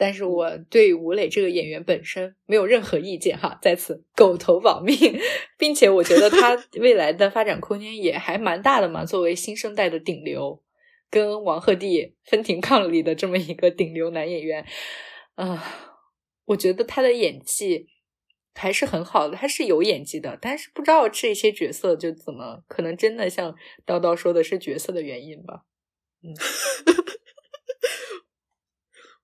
[0.00, 4.96] 但是我对吴磊这个演员本身没有任何意见哈，在此狗头保命，
[5.58, 9.04] 并且我觉得他未来的发展空间也还蛮大的嘛。
[9.04, 10.62] 作为新生代的顶流，
[11.10, 14.64] 跟王鹤棣分庭抗礼的这么一个顶流男演员，
[15.34, 16.00] 啊、
[16.44, 17.88] 我觉得他的演技
[18.54, 23.52] 还是很好的，他是有演技的，但是不知道这些角色就怎么可能真的像
[23.84, 25.64] 叨叨说的是角色的原因吧。
[26.22, 26.32] 嗯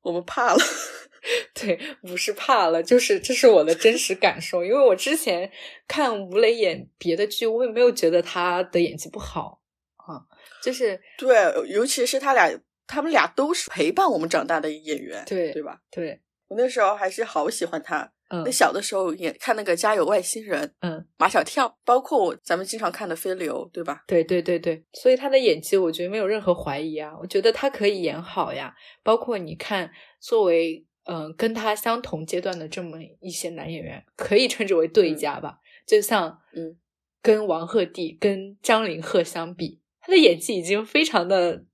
[0.04, 0.58] 我们怕了。
[1.54, 4.62] 对，不是怕了，就是这是我的真实感受。
[4.62, 5.50] 因为我之前
[5.88, 9.62] 看吴磊演别的剧，我也没有觉得他的演技不好
[9.96, 10.20] 啊，
[10.62, 11.34] 就是对，
[11.66, 12.50] 尤其是他俩，
[12.86, 15.80] 他们俩都是陪伴我们长大的演员，对对吧？
[15.90, 18.12] 对，我那时候还是好喜欢他。
[18.34, 24.02] 嗯那小的时候也看那个《家有外星人》，嗯，马小跳，包括我咱们经常看的《飞流》，对吧？
[24.06, 28.74] 对对对对，所以他的演技我觉得没有任何怀疑啊，我觉得他可以演好呀。
[29.02, 35.58] 包括你看，作为嗯、呃跟他相同阶段的这么一些男演员，可以称之为对家吧。
[35.86, 36.76] 就像嗯，
[37.22, 41.64] 跟王鹤棣、跟张凌赫相比，他的演技已经非常的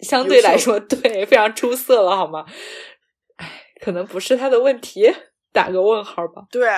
[0.00, 2.46] 相对来说 对非常出色了，好吗？
[3.36, 5.12] 哎，可能不是他的问题，
[5.54, 6.46] 打个问号吧。
[6.50, 6.68] 对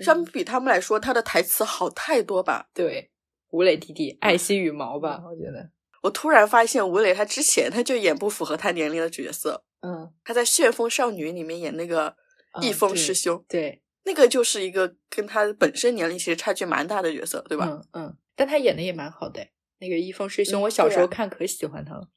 [0.00, 2.68] 相比他们来说，他的台词好太多吧？
[2.74, 3.12] 对，
[3.50, 5.70] 吴磊弟弟爱惜羽毛吧，我觉得，
[6.02, 12.16] 我突然发现吴磊他之前他就演不符合他年龄的角色，嗯，他在《旋风少女》里面演那个
[12.60, 17.66] 易峰师兄，对，那个就是一个跟他本身年龄其实差距蛮大的角色，对吧？
[17.70, 19.46] 嗯嗯，但他演的也蛮好的。
[19.78, 22.08] 那个一峰师兄，嗯我小时候看可喜欢他了。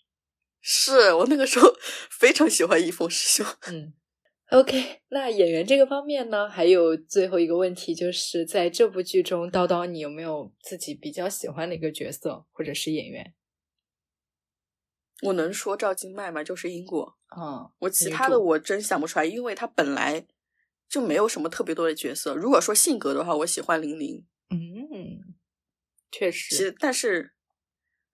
[0.61, 1.71] 是我那个时候
[2.09, 3.45] 非常喜欢易峰师兄。
[3.67, 3.93] 嗯
[4.49, 13.33] ，OK， 那演员这个方面呢，还有最后一个问题，就是在这部剧中，叨叨你有没有自己比较喜欢的一个角色或者是演员？
[15.23, 16.43] 我能说赵今麦吗？
[16.43, 17.17] 就是英国。
[17.35, 20.25] 嗯，我其他的我真想不出来，因为他本来
[20.87, 22.35] 就没有什么特别多的角色。
[22.35, 25.35] 如果说性格的话，我喜欢玲玲，嗯，
[26.11, 27.33] 确其实，实但是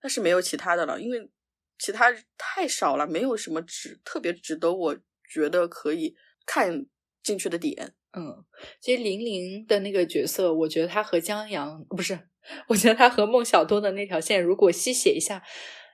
[0.00, 1.30] 但是没有其他的了，因为
[1.78, 6.16] 其他太少了，没有什么值特别值得我觉得可以
[6.46, 6.86] 看
[7.22, 7.94] 进去的点。
[8.16, 8.44] 嗯，
[8.80, 12.28] 其实玲玲的那个角色，我觉得她和江阳不是，
[12.68, 15.42] 我觉得她和孟小冬的那条线，如果细写一下，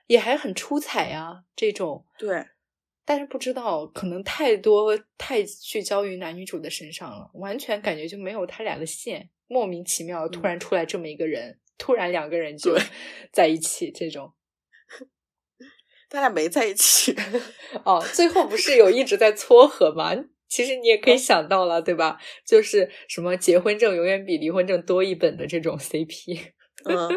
[0.05, 1.45] 也还很出彩呀。
[1.55, 2.45] 这种，对，
[3.03, 12.77] 但是不知道，可能太多太聚焦于男女主的身上了，完全感觉就没有他俩的线，莫名其妙突然出来这么一个人，突然两个人就
[13.33, 14.33] 在一起，这种。
[16.07, 17.15] 他俩没在一起。
[17.83, 20.13] 哦，最后不是有一直在撮合吗？
[20.51, 22.19] 其实你也可以想到了，对吧？
[22.45, 26.51] 就是什么结婚证永远比离婚证多一本的这种 CP。
[26.83, 27.09] 嗯，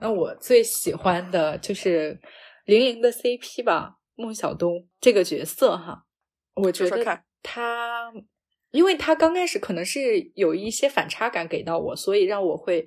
[0.00, 2.20] 那我最喜欢的就是
[2.66, 6.04] 玲玲的 CP 吧，孟小冬这个角色哈，
[6.54, 8.12] 我觉得他，
[8.70, 12.86] 因为他刚开始可能是有一些反差感给到我，所以让我会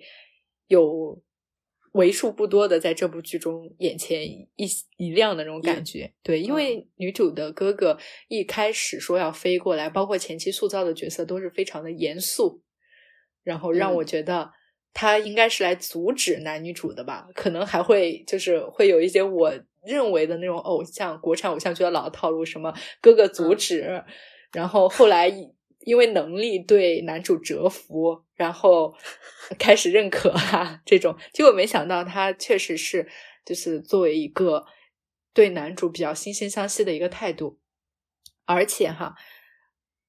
[0.67, 1.21] 有
[1.93, 4.67] 为数不多的在这部剧中眼前一
[4.97, 6.11] 一亮的那种感觉。
[6.21, 12.61] 对，因为女主的哥哥一开始说要飞过来，包括前期塑造的角色都是非常的严肃，
[13.43, 14.51] 然后让我嗯觉得
[14.93, 19.53] 他应该是来阻止男女主的吧，可能还会就是会有一些我
[19.85, 24.03] 认为的那种偶像国产偶像剧的老套路，什么哥哥阻止，
[24.51, 25.31] 然后后来
[25.85, 28.93] 因为能力对男主折服，然后
[29.57, 33.07] 开始认可啊这种，结果没想到他确实是
[33.45, 34.65] 就是作为一个
[35.33, 37.59] 对男主比较惺惺相惜的一个态度，
[38.45, 39.15] 而且哈。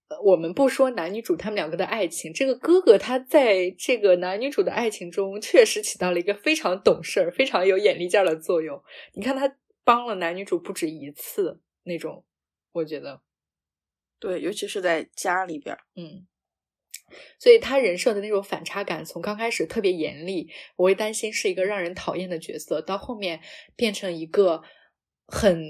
[0.08, 8.82] 呃我们不说男女主他们两个的爱情，这个哥哥他在这个男女主的爱情中确实起到了一个非常懂事儿、非常有眼力劲儿的作用。
[9.14, 12.22] 你看他帮了男女主不止一次，那种
[12.72, 13.22] 我觉得，
[14.20, 16.26] 对，尤其是在家里边儿，嗯，
[17.38, 23.40] 所以他人设的那种反差感，从刚开始特别严厉，我会担心是一个让人讨厌的角色，到后面
[23.76, 24.62] 变成一个
[25.26, 25.64] 很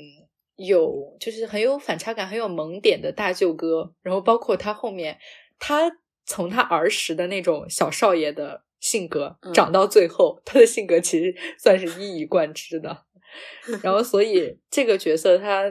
[0.56, 3.94] 有，就是很有反差感、很有萌点的大舅哥。
[4.02, 5.18] 然后包括他后面，
[5.58, 5.90] 他
[6.24, 13.04] 从他儿时的那种小少爷的性格，嗯长到最后，他的性格其实算是一以贯之的。
[13.82, 15.64] 然后，所以这个角色他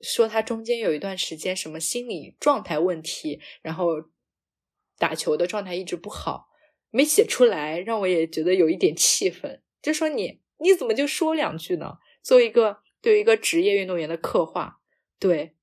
[0.00, 3.86] 说他中间有一段时间什么心理状态问题，然后
[4.98, 6.48] 打球的状态一直不好，
[6.90, 9.62] 没写出来，让我也觉得有一点气愤。
[9.80, 11.98] 就说你你怎么就说两句呢？
[12.22, 14.80] 作为一个对于一个职业运动员的刻画，
[15.18, 15.54] 对，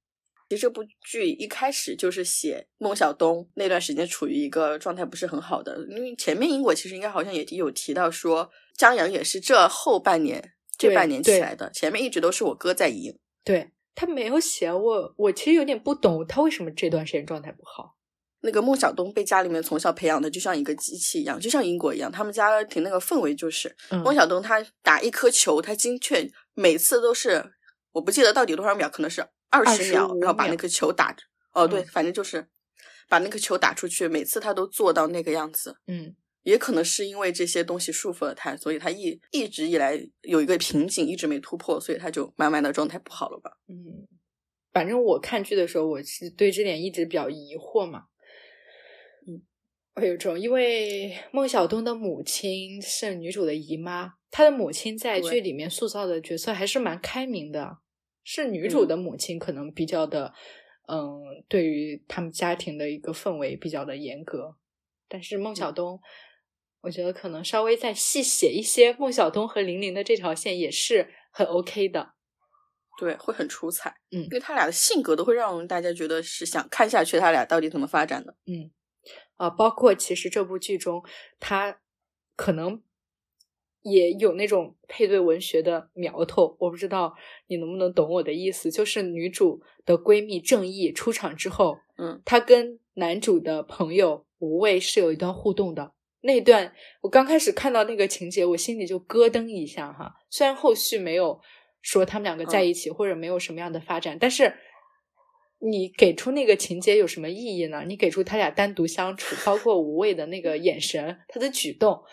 [0.50, 13.20] 其实这部剧一开始就是写孟小冬那段时间处于一个状态不是很好的，因为前面英国其实应该好像也有提到说，张扬也是这后半年这半年起来的，前面一直都是我哥在赢。
[13.44, 17.95] 对他没有写我，我其实有点不懂他为什么这段时间状态不好。
[18.46, 27.43] 那个孟小冬被家里面从小培养的就像一个机器一样，就像英国一样，他们家庭那个氛围就是，嗯孟小冬他打一颗球，他精确每次都是，
[27.91, 31.16] 我不记得到底多少秒，可能是二十秒，25秒然后把那颗球打，
[31.54, 32.48] 哦对，嗯反正就是
[33.10, 35.76] 把那个球打出去，每次他都做到那个样子。
[35.88, 43.50] 嗯也可能是因为这些东西束缚了他，所以他一一直以来有一个瓶颈，一直没突破，所以他就慢慢的状态不好了吧？
[43.68, 44.06] 嗯，
[44.72, 48.04] 反正我看剧的时候，我是对这点一直比较疑惑嘛。
[49.96, 57.78] 嗯，我有种，因为孟小冬的母亲是女主的姨妈，她的母亲在剧里面塑造的角色还是蛮开明的，
[58.24, 60.34] 是女主的母亲可能比较的，
[60.88, 64.56] 嗯，对于他们家庭的一个氛围比较的严格，
[65.08, 66.00] 但是孟小冬。
[66.82, 72.14] 我觉得可能稍微再细写一些孟小冬和玲玲的这条线也是很 OK 的。
[73.00, 78.36] 对，会很出彩，嗯因为他俩的性格都会让大家觉得是想看下去，他俩到底怎么发展的。
[78.46, 78.70] 嗯，
[79.38, 81.03] 啊，包括其实这部剧中，
[81.39, 81.80] 它
[82.36, 82.82] 可能
[83.82, 87.16] 也有那种配对文学的苗头，我不知道
[87.47, 88.72] 你能不能懂我的意思。
[88.72, 95.93] 就是女主的闺蜜正义出场之后，嗯，她跟男主的朋友无畏是有一段互动的。
[96.22, 100.16] 那段我刚开始看到那个情节，我心里就咯噔一下哈。
[100.32, 101.39] 虽然后续没有
[101.84, 104.51] 说他们两个在一起，或者没有什么样的发展，但是
[105.68, 107.84] 你给出那个情节有什么意义呢？
[107.88, 112.03] 你给出他俩单独相处，包括无畏的那个眼神，他的举动，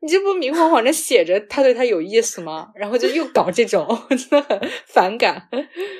[0.00, 2.70] 你这不明晃晃的写着他对他有意思吗？
[2.74, 5.48] 然后就又搞这种， 我真的很反感。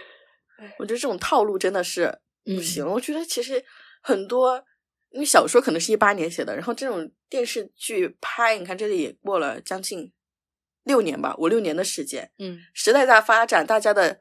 [0.78, 2.06] 我觉得这种套路真的是
[2.44, 2.86] 不嗯行。
[2.86, 3.62] 我觉得其实
[4.02, 4.64] 很多，
[5.10, 10.12] 因为小说可能是一八年写的，然后这种电视剧拍，你看这里也过了将近
[10.84, 14.20] 六年吧，五六年的时间，嗯时代在发展，大家的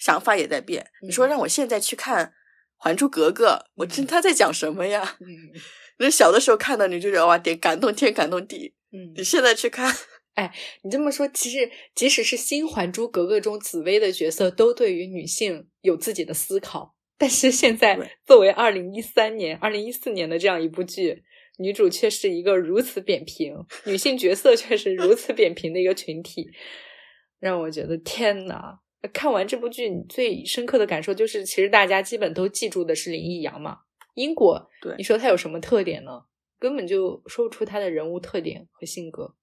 [0.00, 0.84] 想法也在变。
[1.02, 2.34] 你说嗯让我现在去看
[2.76, 5.16] 还珠格格》，我真他在讲什么呀？
[5.20, 5.26] 嗯
[6.00, 8.74] 那小的时候看到，你就觉得哇，点感动天感动地。
[8.92, 9.94] 嗯你现在去看，
[10.34, 16.96] 哎你这么说，其实即使是新《还珠格格》中紫薇的角色，都对于女性有自己的思考。
[17.18, 21.22] 但是现在作为二零一三年、二零一四年的这样一部剧，
[21.58, 26.50] 女主却是一个如此扁平，女性角色却是如此扁平的一个群体，
[27.38, 28.78] 让我觉得天呐！
[29.12, 33.78] 看完这部剧，你最深刻的感受就是，其实大家基本都记住的是林奕阳嘛。
[34.14, 36.24] 英国，对你说他有什么特点呢？
[36.58, 39.34] 根本就说不出他的人物特点和性格。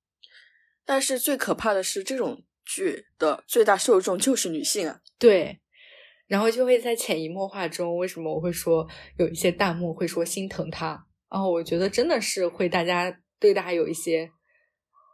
[0.86, 5.02] 但是最可怕的是，这种剧的最大受众就是女性啊。
[5.18, 5.60] 对，
[6.28, 8.88] 然后就会在潜移默化中，为什么我会说
[9.18, 11.08] 有一些弹幕会说心疼他？
[11.32, 14.30] 然后我觉得真的是会大家对他有一些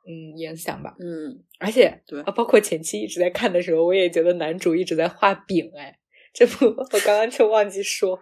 [0.05, 0.95] 嗯影响吧。
[0.99, 5.71] 嗯，而且对啊，包括前期一直在看的时候，我也觉得男主一直在画饼。
[5.75, 5.99] 哎，
[6.33, 8.19] 这不我刚刚就忘记说，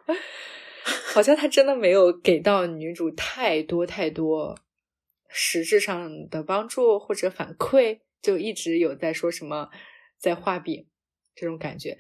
[1.14, 4.58] 好像他真的没有给到女主太多太多
[5.28, 9.70] 实质上的帮助或者反馈，就一直有在说什么
[10.20, 10.88] 在画饼
[11.34, 11.98] 这种感觉。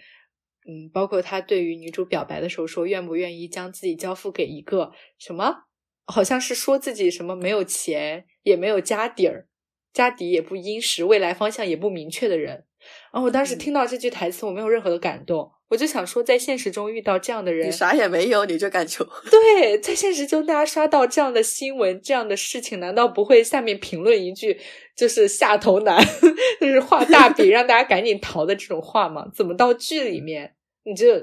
[0.67, 5.63] 嗯，包括他对于女主表白的时候说愿不愿意将自己交付给一个什么，
[6.05, 9.47] 好像是说自己什么没有钱也没有家底儿，
[9.93, 12.65] 家底也不殷实，未来方向也不明确的人。
[13.13, 19.05] 然后我当时嗯听到这句台词，我没有任何的感动，我就想说，在现实中遇到这样的人你，啥也没有，你就敢求？
[19.29, 24.59] 对，在现实中大家刷到这样的新闻、这样的事情，难道不会下面评论一句
[24.95, 26.03] 就是下头男，
[26.59, 29.29] 就是画大饼让大家赶紧逃的这种话吗？
[29.35, 31.13] 怎么到剧里面你就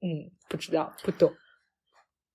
[0.00, 1.34] 嗯不知道不懂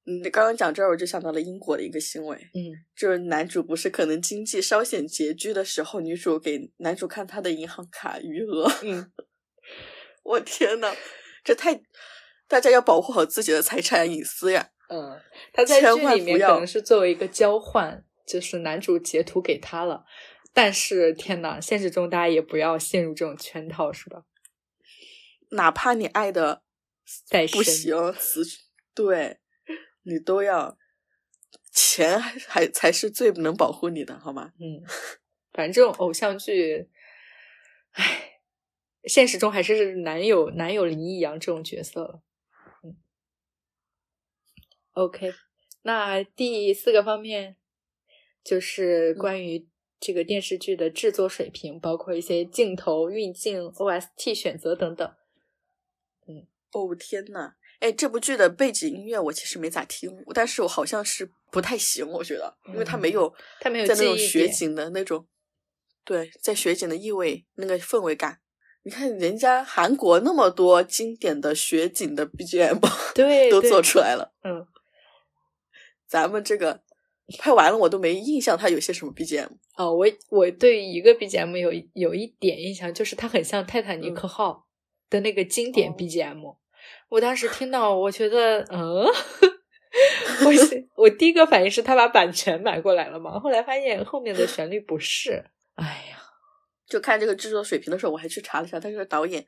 [0.07, 8.71] 嗯，刚刚讲这儿，我就想到了英国的一个新闻，嗯就是男主不是可能经济稍显拮据的时候，女主给男主看他的银行卡余额。
[8.83, 9.11] 嗯
[10.23, 10.93] 我天呐，
[11.43, 11.81] 这太
[12.47, 14.69] 大家要保护好自己的财产隐私呀！
[14.89, 15.19] 嗯，
[15.53, 20.05] 他在千剧里面可能是作为一个交换，就是男主截图给他了，
[20.53, 24.23] 但是天呐，现实中大家也不要陷入这种圈套，是吧？
[25.51, 26.61] 哪怕你爱的
[27.25, 27.93] 再不行，
[28.93, 29.39] 对
[30.07, 30.77] 你都要
[31.71, 34.53] 钱还还才是最能保护你的，好吗？
[34.59, 34.81] 嗯，
[35.51, 36.89] 反正这种偶像剧，
[37.91, 38.39] 唉，
[39.03, 42.21] 现实中还是难有难有林奕阳这种角色了。
[42.83, 42.95] 嗯
[44.93, 45.33] ，OK，
[45.81, 47.57] 那第四个方面
[48.43, 49.67] 就是关于
[49.99, 55.15] 这个电视剧的制作水平，包括一些镜头、运镜、OST 选择等等。
[56.27, 65.27] 嗯哦天呐，哎，这部剧的背景音乐我其实没咋听，但是我好像是不太行，我觉得，因为它没有它没有在那种雪景的那种，
[66.03, 68.39] 对，在雪景的意味那个氛围感。
[68.83, 72.79] 你看人家韩国那么多经典的雪景的 BGM
[73.13, 74.65] 对对都做出来了，嗯，
[76.07, 76.81] 咱们这个
[77.37, 79.49] 拍完了我都没印象它有些什么 BGM。
[79.75, 84.65] 哦，我我对于一个 BGM 有有一点印象，就是它很像《泰坦尼克号》
[85.11, 86.55] 的那个经典哦 BGM。
[87.09, 89.05] 我当时听到，我觉得，嗯，
[90.45, 90.51] 我
[90.95, 95.43] 我第一个反应是他把版权买过来了嘛，后来发现后面的 旋律不是。
[95.75, 96.19] 哎呀，
[96.87, 99.45] 就看这个制作水平的时候，我还去查了一下，他这个导演，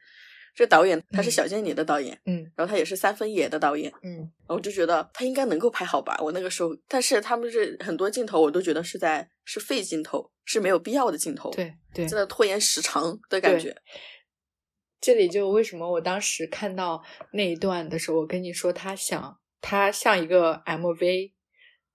[0.55, 6.17] 这导演他是嗯小贱女的导演，嗯然后他也是三分野的导演，嗯然后我就觉得他应该能够拍好吧。
[6.21, 13.75] 我那个时候，但是他们这很多镜头我都觉得是在是废镜头，是没有必要的镜头，，对对，真的拖延时长的感觉。
[15.01, 21.31] 这里就为什么我当时看到那一段的时候，我跟你说他想他像一个 MV，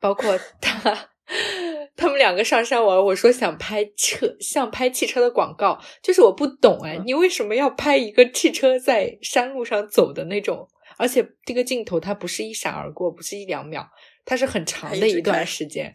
[0.01, 1.11] 包括他
[1.97, 10.69] 他们两个上山玩，我说想拍车，像拍汽车的广告，就是我不懂哎，嗯你为什么要拍一个汽车在山路上走的那种？
[10.97, 13.89] 而且这个镜头它不是一闪而过，不是一两秒，
[14.25, 15.93] 它是很长的一段时间。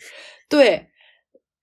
[0.50, 0.88] 对，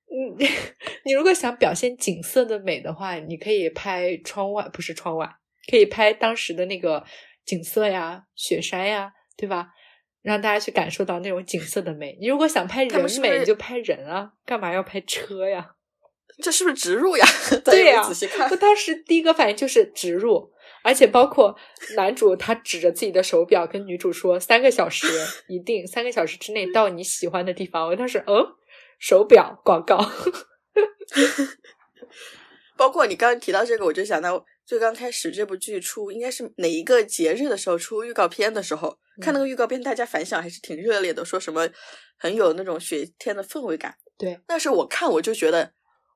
[0.09, 0.39] 嗯，
[1.05, 5.29] 你如果想表现景色的美的话，你可以拍窗外，不是窗外，
[5.71, 7.05] 可以拍当时的那个
[7.45, 9.69] 景色呀、雪山呀，对吧？
[10.23, 12.19] 让大家去感受到那种景色的美。
[12.21, 15.75] 你如果想拍人美，是是你就拍人啊，干嘛要拍车呀？
[16.43, 17.25] 这是不是植入呀？
[17.65, 18.57] 对呀、仔细看我。
[18.57, 20.53] 当时第一个反应就是植入，
[20.83, 21.57] 而且包括
[21.95, 25.07] 男主他指着自己的手表跟女主说三个小时
[25.49, 27.87] 一定三个小时之内到你喜欢的地方。
[27.87, 28.45] 我当时嗯，
[28.99, 29.97] 手表广告，
[32.77, 41.69] 包括你刚刚提到这个，我就想到最刚开始这部剧出，应该是哪一个节日的时候出预告片的时候，看那个预告片，大家反响还是挺热烈的，说什么
[42.19, 43.97] 很有那种雪天的氛围感。
[44.19, 45.73] 对，那时候我看我就觉得，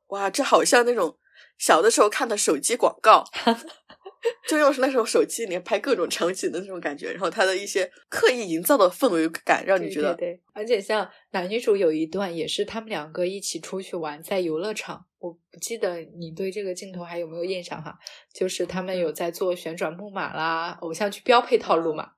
[0.09, 1.17] 哇，这好像那种
[1.59, 3.25] 小的时候看的手机广告，
[4.49, 15.07] 就又是那种手机里面拍各种场景的那种感觉，然后他的一些刻意营造的氛围感，让你觉得对而且像男女主有一段也是他们两个一起出去玩，在游乐场。
[15.19, 17.99] 我不记得你对这个镜头还有没有印象哈？
[18.33, 22.13] 就是他们有在做旋转木马啦，偶像剧标配套路嘛。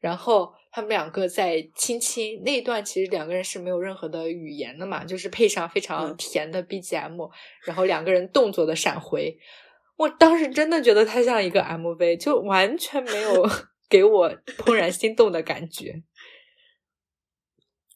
[0.00, 7.16] 然后他们两个在亲亲那一段，其实两个人是没有任何的语言的嘛，就是配上非常嗯甜的 BGM，、
[7.64, 9.38] 然后两个人动作的闪回。
[9.98, 13.48] 我当时真的觉得它像一个 MV，就完全没有
[13.90, 16.02] 给我怦然心动的感觉。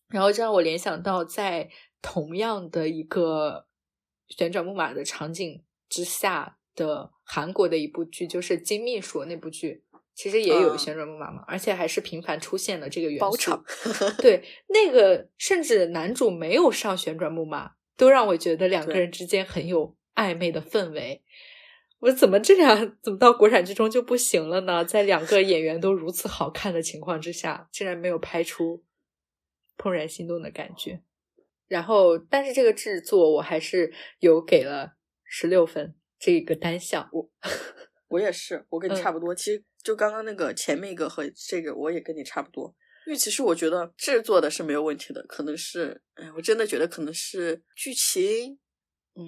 [0.08, 1.70] 然后这让我联想到，在
[2.02, 3.66] 同样的一个
[4.28, 9.84] 旋转木马的场景之下的韩国的一部剧，就是《金秘书》那部剧，
[10.14, 13.24] 其实也有嗯旋转木马嘛，而且还是频繁出现的这个元素。
[13.24, 13.64] 包场。
[14.18, 21.22] 对，那个甚至男主没有上旋转木马，都让我觉得两个人之间很有暧昧的氛围。
[22.02, 22.98] 我怎么这样？
[23.00, 24.84] 怎么到国产剧中就不行了呢？
[24.84, 28.82] 在两个演员都如此好看的情况之下，竟然没有拍出
[29.78, 31.00] 怦然心动的感觉。
[31.68, 37.08] 然后，但是这个制作我还是有给了十六分这个单项。
[37.12, 37.30] 我
[38.10, 39.32] 我也是，我跟你嗯差不多。
[39.32, 42.74] 其实就刚刚那个前面一个和这个，我也跟你差不多。
[43.06, 48.58] 因为其实我觉得制作的是没有问题的，可能是，哎，我真的觉得可能是剧情，
[49.14, 49.22] 嗯，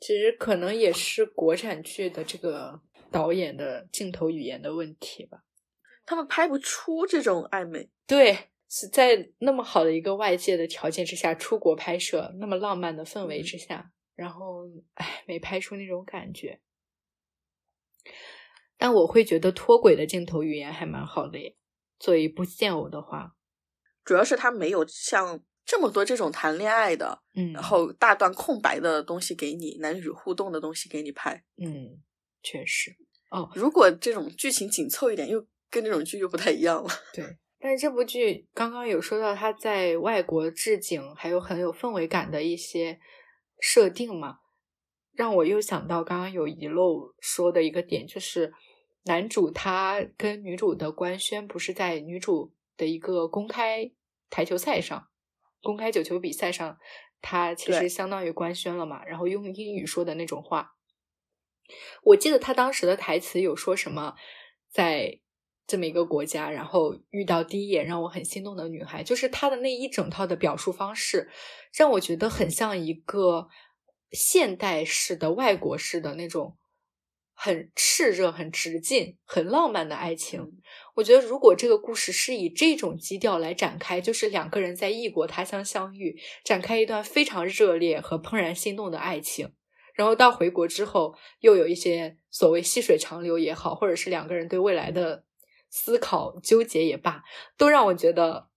[0.00, 2.80] 其实可能也是国产剧的这个
[3.10, 5.42] 导演的镜头语言的问题吧。
[6.06, 7.90] 他们拍不出这种暧昧。
[8.06, 16.60] 对，是在那么好的一个外界的条件之下出国拍摄，那么浪漫的氛围之下，然后哎，没拍出那种感觉。
[18.76, 21.56] 但我会觉得脱轨的镜头语言还蛮好的耶。
[21.98, 23.34] 作为一部现偶的话，
[24.04, 31.44] 主要是他没有像这么多这种谈恋爱的，嗯，然后大段空白的东西给你，男女互动的东西给你拍。
[31.62, 32.00] 嗯，
[32.42, 32.90] 确实
[33.30, 36.88] 哦，如果这种剧情紧凑一点，又跟这种剧又不太一样了。
[37.12, 37.22] 对，
[37.58, 42.98] 但是这部剧刚刚有说到他在外国置景，还有很有氛围感的一些
[43.60, 44.38] 设定嘛，
[45.12, 48.54] 让我又想到刚刚有遗漏说的一个点，就是
[49.04, 53.92] 男主他跟女主的官宣不是在女主的一个公开
[54.30, 55.06] 台球赛上，
[55.62, 56.78] 公开九球比赛上，
[57.20, 60.74] 他其实相当于官宣了嘛，然后用英语说的那种话。
[62.02, 64.14] 我记得他当时的台词有说什么，
[64.70, 65.20] 在
[65.66, 71.28] 这么一个国家，然后遇到第一眼让我很心动的女孩，就是他的那一整套的表述方式，
[71.76, 73.48] 让我觉得很像一个
[74.10, 76.56] 现代式的外国式的那种
[77.40, 80.44] 很炽热、很直进、很浪漫的爱情。
[80.96, 89.52] 我觉得如果这个故事是以这种基调来展开，就是两个人在异国他乡相遇，展开一段非常热烈和怦然心动的爱情。
[89.94, 95.24] 然后到回国之后，又有一些所谓细水长流也好，或者是两个人对未来的
[95.70, 97.22] 思考纠结也罢，
[97.56, 98.48] 都让我觉得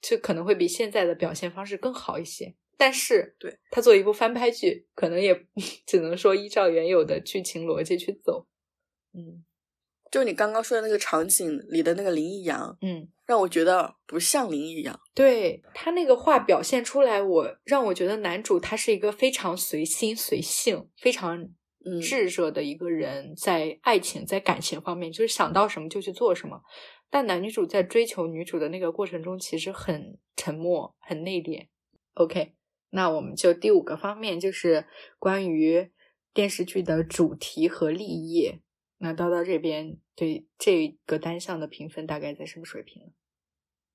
[0.00, 2.54] 这可能会比现在的表现方式更好一些。
[2.82, 5.32] 但是，对他做一部翻拍剧，可能也
[5.86, 8.48] 只能说依照原有的剧情逻辑去走。
[9.14, 9.44] 嗯
[10.10, 14.98] 就你刚刚说的那个场景里的那个林奕阳，嗯，让我觉得不像林奕阳。
[15.14, 21.40] 对他那个话表现出来，我让我觉得男主他是一个非常随心随性、非常
[21.86, 26.60] 嗯炙热的一个人，在爱情、在感情方面，就是想到什么就去做什么。
[27.08, 31.68] 但男女主在追求女主的那个过程中，其实很沉默、很内敛。
[32.14, 32.52] OK，
[32.94, 34.84] 那我们就第五个方面就是
[35.18, 35.90] 关于
[36.34, 38.60] 电视剧的主题和立意。
[38.98, 43.08] 那叨叨这边对这个单项的评分大概在什么水平呢？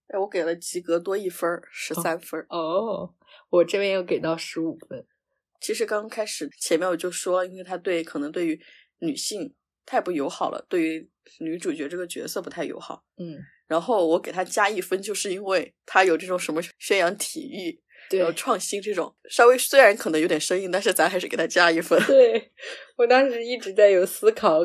[0.08, 2.48] 哎，我给了及格多一分儿，十三分儿。
[2.50, 3.14] 哦，
[3.50, 5.06] 我这边又给到十五分。
[5.62, 8.60] 其实刚开始前面我就说了，因为他对可能对于
[9.00, 9.54] 女性
[9.86, 11.10] 太不友好了，对于
[11.40, 13.06] 女主角这个角色不太友好。
[13.18, 13.38] 嗯，
[13.68, 22.02] 然后我给他加一分，就是因为他有这种什么宣扬体育、对然后创新这种，稍微虽然可能有点生硬，但是咱还是给他加一分。
[22.08, 22.52] 对
[22.98, 24.60] 我当时一直在有思考，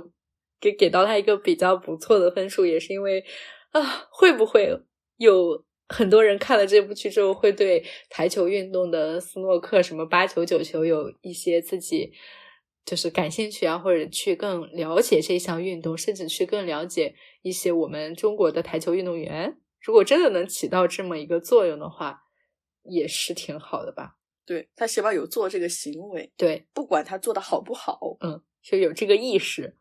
[0.60, 3.24] 给给到他一个比较不错的分数，也是因为
[3.72, 4.78] 啊，会不会
[5.16, 12.12] 有很多人看了这部剧之后，会对台球运动的斯诺克、什么八球、九球有一些自己
[12.84, 19.58] 就是感兴趣啊，或者去更了解这项运动，甚至去更了解一些我们中国的台球运动员。
[19.80, 22.21] 如果真的能起到这么一个作用的话，
[22.84, 24.16] 也是挺好的吧？
[24.44, 29.76] 对他起码有做这个行为，对，不管他做的好不好，嗯，就有这个意识，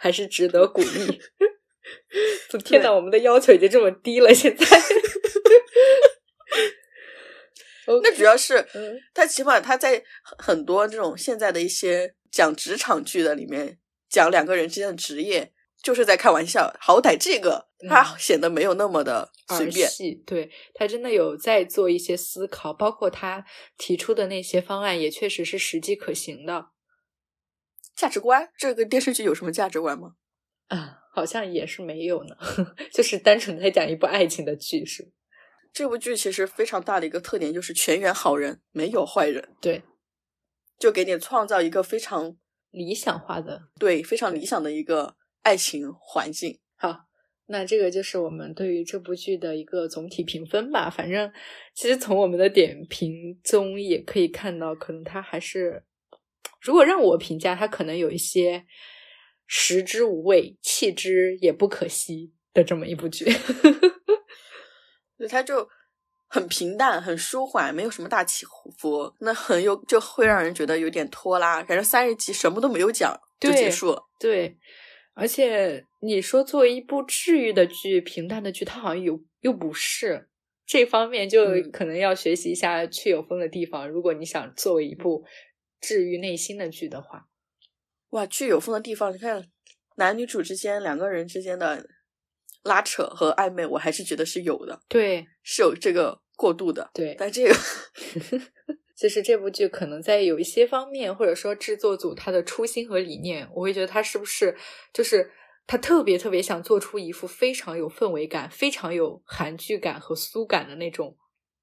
[0.00, 1.20] 还是值得鼓励。
[2.64, 4.66] 天呐，我们的要求已经这么低了，现在。
[8.02, 13.78] 那主要是嗯他起码他在很很多这种现在的一些讲职场剧的里面
[14.08, 16.74] 讲两个人之间的职业，就是在开玩笑。
[16.80, 19.88] 好歹这个他显得没有那么的 随便。
[20.24, 23.44] 对他真的有在做一些思考，包括他
[23.76, 26.70] 提出的那些方案也确实是实际可行的。
[27.94, 30.12] 价值观，这个电视剧有什么价值观吗？
[30.68, 32.36] 啊，好像也是没有呢，
[32.92, 35.12] 就是单纯在讲一部爱情的剧是。
[35.72, 39.54] 这部剧其实非常大的一个特点就是全员好人，没有坏人。
[39.60, 39.82] 对，
[40.78, 42.36] 就给你创造一个非常
[42.70, 46.60] 理想化的，对，非常理想的一个爱情环境。
[46.76, 47.05] 好，
[47.46, 50.90] 那这个就是我们对于这部剧的一个总体评分吧。
[50.90, 51.32] 反正
[51.74, 55.82] 其实从我们的点评中也可以看到，可能它还是，
[56.60, 58.64] 如果让我评价，它可能有一些。
[59.48, 63.24] 食之无味，弃之也不可惜的这么一部剧，
[65.16, 65.68] 对，它就
[66.26, 68.44] 很平淡，很舒缓，没有什么大起
[68.76, 74.02] 伏，那很有就会让人觉得有点拖拉，感觉三十集什么都没有讲就结束了。
[74.18, 74.58] 对，
[75.16, 80.28] 而且你说作为一部治愈的剧、平淡的剧，它好像有又不是
[80.66, 83.88] 这方面，就可能要学习一下去有风的地方。
[83.88, 85.24] 如果你想作为一部
[85.80, 87.26] 治愈内心的剧的话。
[88.10, 89.42] 哇，去有风的地方，你看
[89.96, 91.88] 男女主之间两个人之间的
[92.62, 97.16] 拉扯和暧昧，我还是觉得是有的，对，是有这个过渡的，对。
[97.18, 97.54] 但这个，
[98.96, 104.56] 就是这部剧可能在有一些方面，或者说制作组他的初心和理念，我会觉得他是不是
[104.92, 105.30] 就是
[105.66, 111.16] 他特别特别想做出一副非常有氛围感、非常有韩剧感和苏感的那种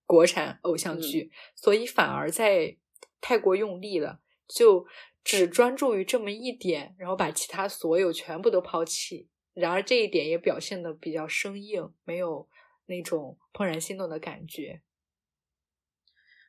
[0.06, 2.78] 国产偶像剧，所以反而在
[3.20, 4.86] 太过用力了，就。
[5.26, 9.30] 只专注于这么一点，然后把其他所有全部都抛弃。
[9.54, 12.46] 然而这一点也表现的比较生硬，没有
[12.88, 14.82] 那种怦然心动的感觉。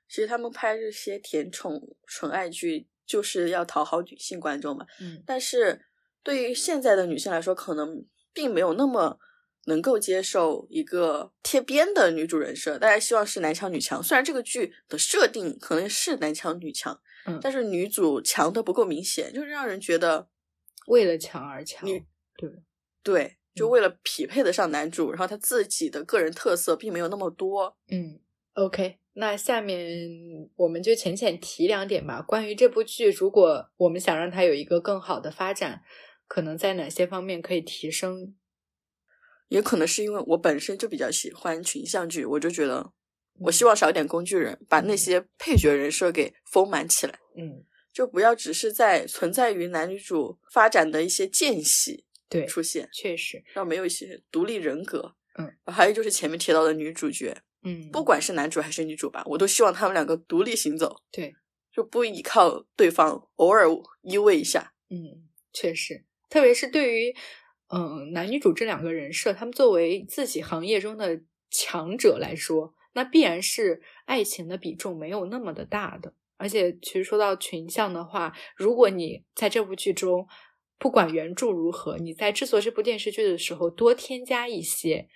[0.09, 4.87] 其实他们拍这些甜宠纯爱剧，就是要讨好女性观众嘛。
[5.01, 5.23] 嗯。
[5.27, 5.85] 但是
[6.23, 9.19] 对于现在的女性来说，可能并没有那么
[9.67, 12.79] 能够接受一个贴边的女主人设。
[12.79, 17.01] 大家希望是男强女强，虽然这个剧的设定可能是男强女强。
[17.41, 20.29] 但是女主强的不够明显，就是让人觉得
[20.89, 21.89] 为了强而强。
[21.89, 22.05] 女
[22.37, 22.51] 对
[23.03, 27.79] 对，就为了匹配得上男主，然后他自己的个人特色并没有那么多。
[27.89, 28.21] 嗯
[28.53, 32.21] ，OK，那下面我们就浅浅提两点吧。
[32.21, 35.83] 关于这部剧，如果我们想让它有一个更好的发展，
[36.29, 38.35] 可能在哪些方面可以提升？
[39.49, 42.93] 也可能是因为我本身就比较喜欢群像剧，我就觉得。
[43.41, 47.19] 我希望少一点工具人，把那些配角人设给丰满起来。
[47.37, 55.17] 嗯，就不要只是在存在于男女主发展的一些间隙对出现，确实让没有一些独立人格。
[55.37, 60.97] 嗯，还有就是前面提到的女主角，嗯，不管是男主还是女主吧，我都希望他们两个独立行走。
[61.11, 61.35] 对，
[61.73, 63.67] 就不依靠对方，偶尔
[64.03, 64.75] 依偎一下。
[64.91, 67.15] 嗯，确实，特别是对于
[67.69, 71.21] 嗯男女主这两个人设，他们作为自己行业中的
[71.51, 72.75] 强者来说。
[72.97, 80.29] 那必然是爱情的比重没有那么的大的，而且其实说到群像的话，如果你在这部剧中，
[80.79, 85.09] 不管原著如何，你在制作这部电视剧的时候多添加一些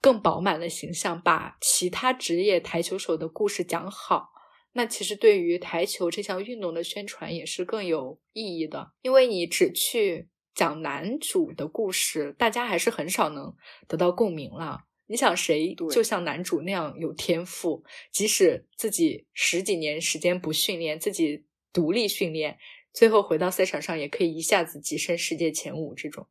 [0.00, 4.30] 更饱满的形象，把其他职业台球手的故事讲好，
[4.72, 13.54] 那其实对于台球这项运动的宣传也是更有意义的，因为你只去讲男主的故事，大家还是很少能
[13.86, 14.84] 得到共鸣了。
[15.10, 22.58] 你想谁就像男主那样有天赋，即使自己十几年时间不训练，自己独立训练，
[22.92, 25.94] 最后回到赛场上也可以一下子跻身世界前五。
[25.94, 26.28] 这种，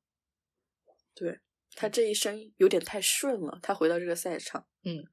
[1.15, 1.39] 对
[1.79, 3.59] 他这一生有点太顺了。
[3.61, 5.05] 他回到这个赛场，嗯，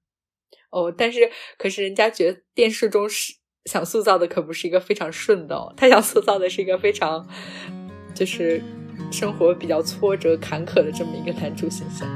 [0.70, 3.35] 哦，但是可是人家觉得电视中是
[3.66, 7.28] 想塑造的可不是一个非常顺的哦，他想塑造的是一个非常
[8.15, 8.62] 就是
[9.12, 12.09] 生活比较挫折坎坷的这么一个男主形象。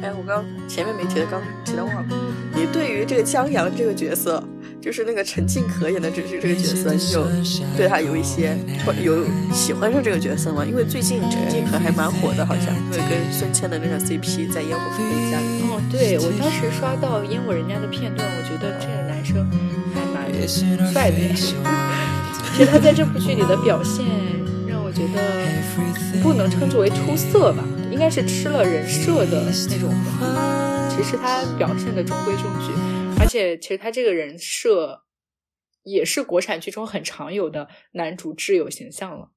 [0.00, 2.52] 哎，我刚前面没提的，刚提到忘了。
[2.54, 4.42] 你对于这个江阳这个角色，
[4.82, 7.24] 就是那个陈静可演的这这个角色，你有
[7.76, 8.58] 对他有一些
[9.00, 10.64] 有喜欢上这个角色吗？
[10.66, 15.46] 因为最近陈静可还蛮火的，好像因为跟孙千的那个 CP 在烟火人家里。
[15.70, 19.48] 哦，对我当时刷到烟火人家的片段，我觉得这个男生
[19.94, 21.16] 还蛮帅的。
[22.52, 24.04] 其实他在这部剧里的表现，
[24.66, 27.62] 让我觉得不能称之为出色吧。
[27.92, 29.94] 应该是吃了人设的那种
[30.90, 32.72] 其实他表现的中规中矩，
[33.18, 35.04] 而且其实他这个人设
[35.82, 39.31] 也是国产剧中很常有的男主挚友形象了。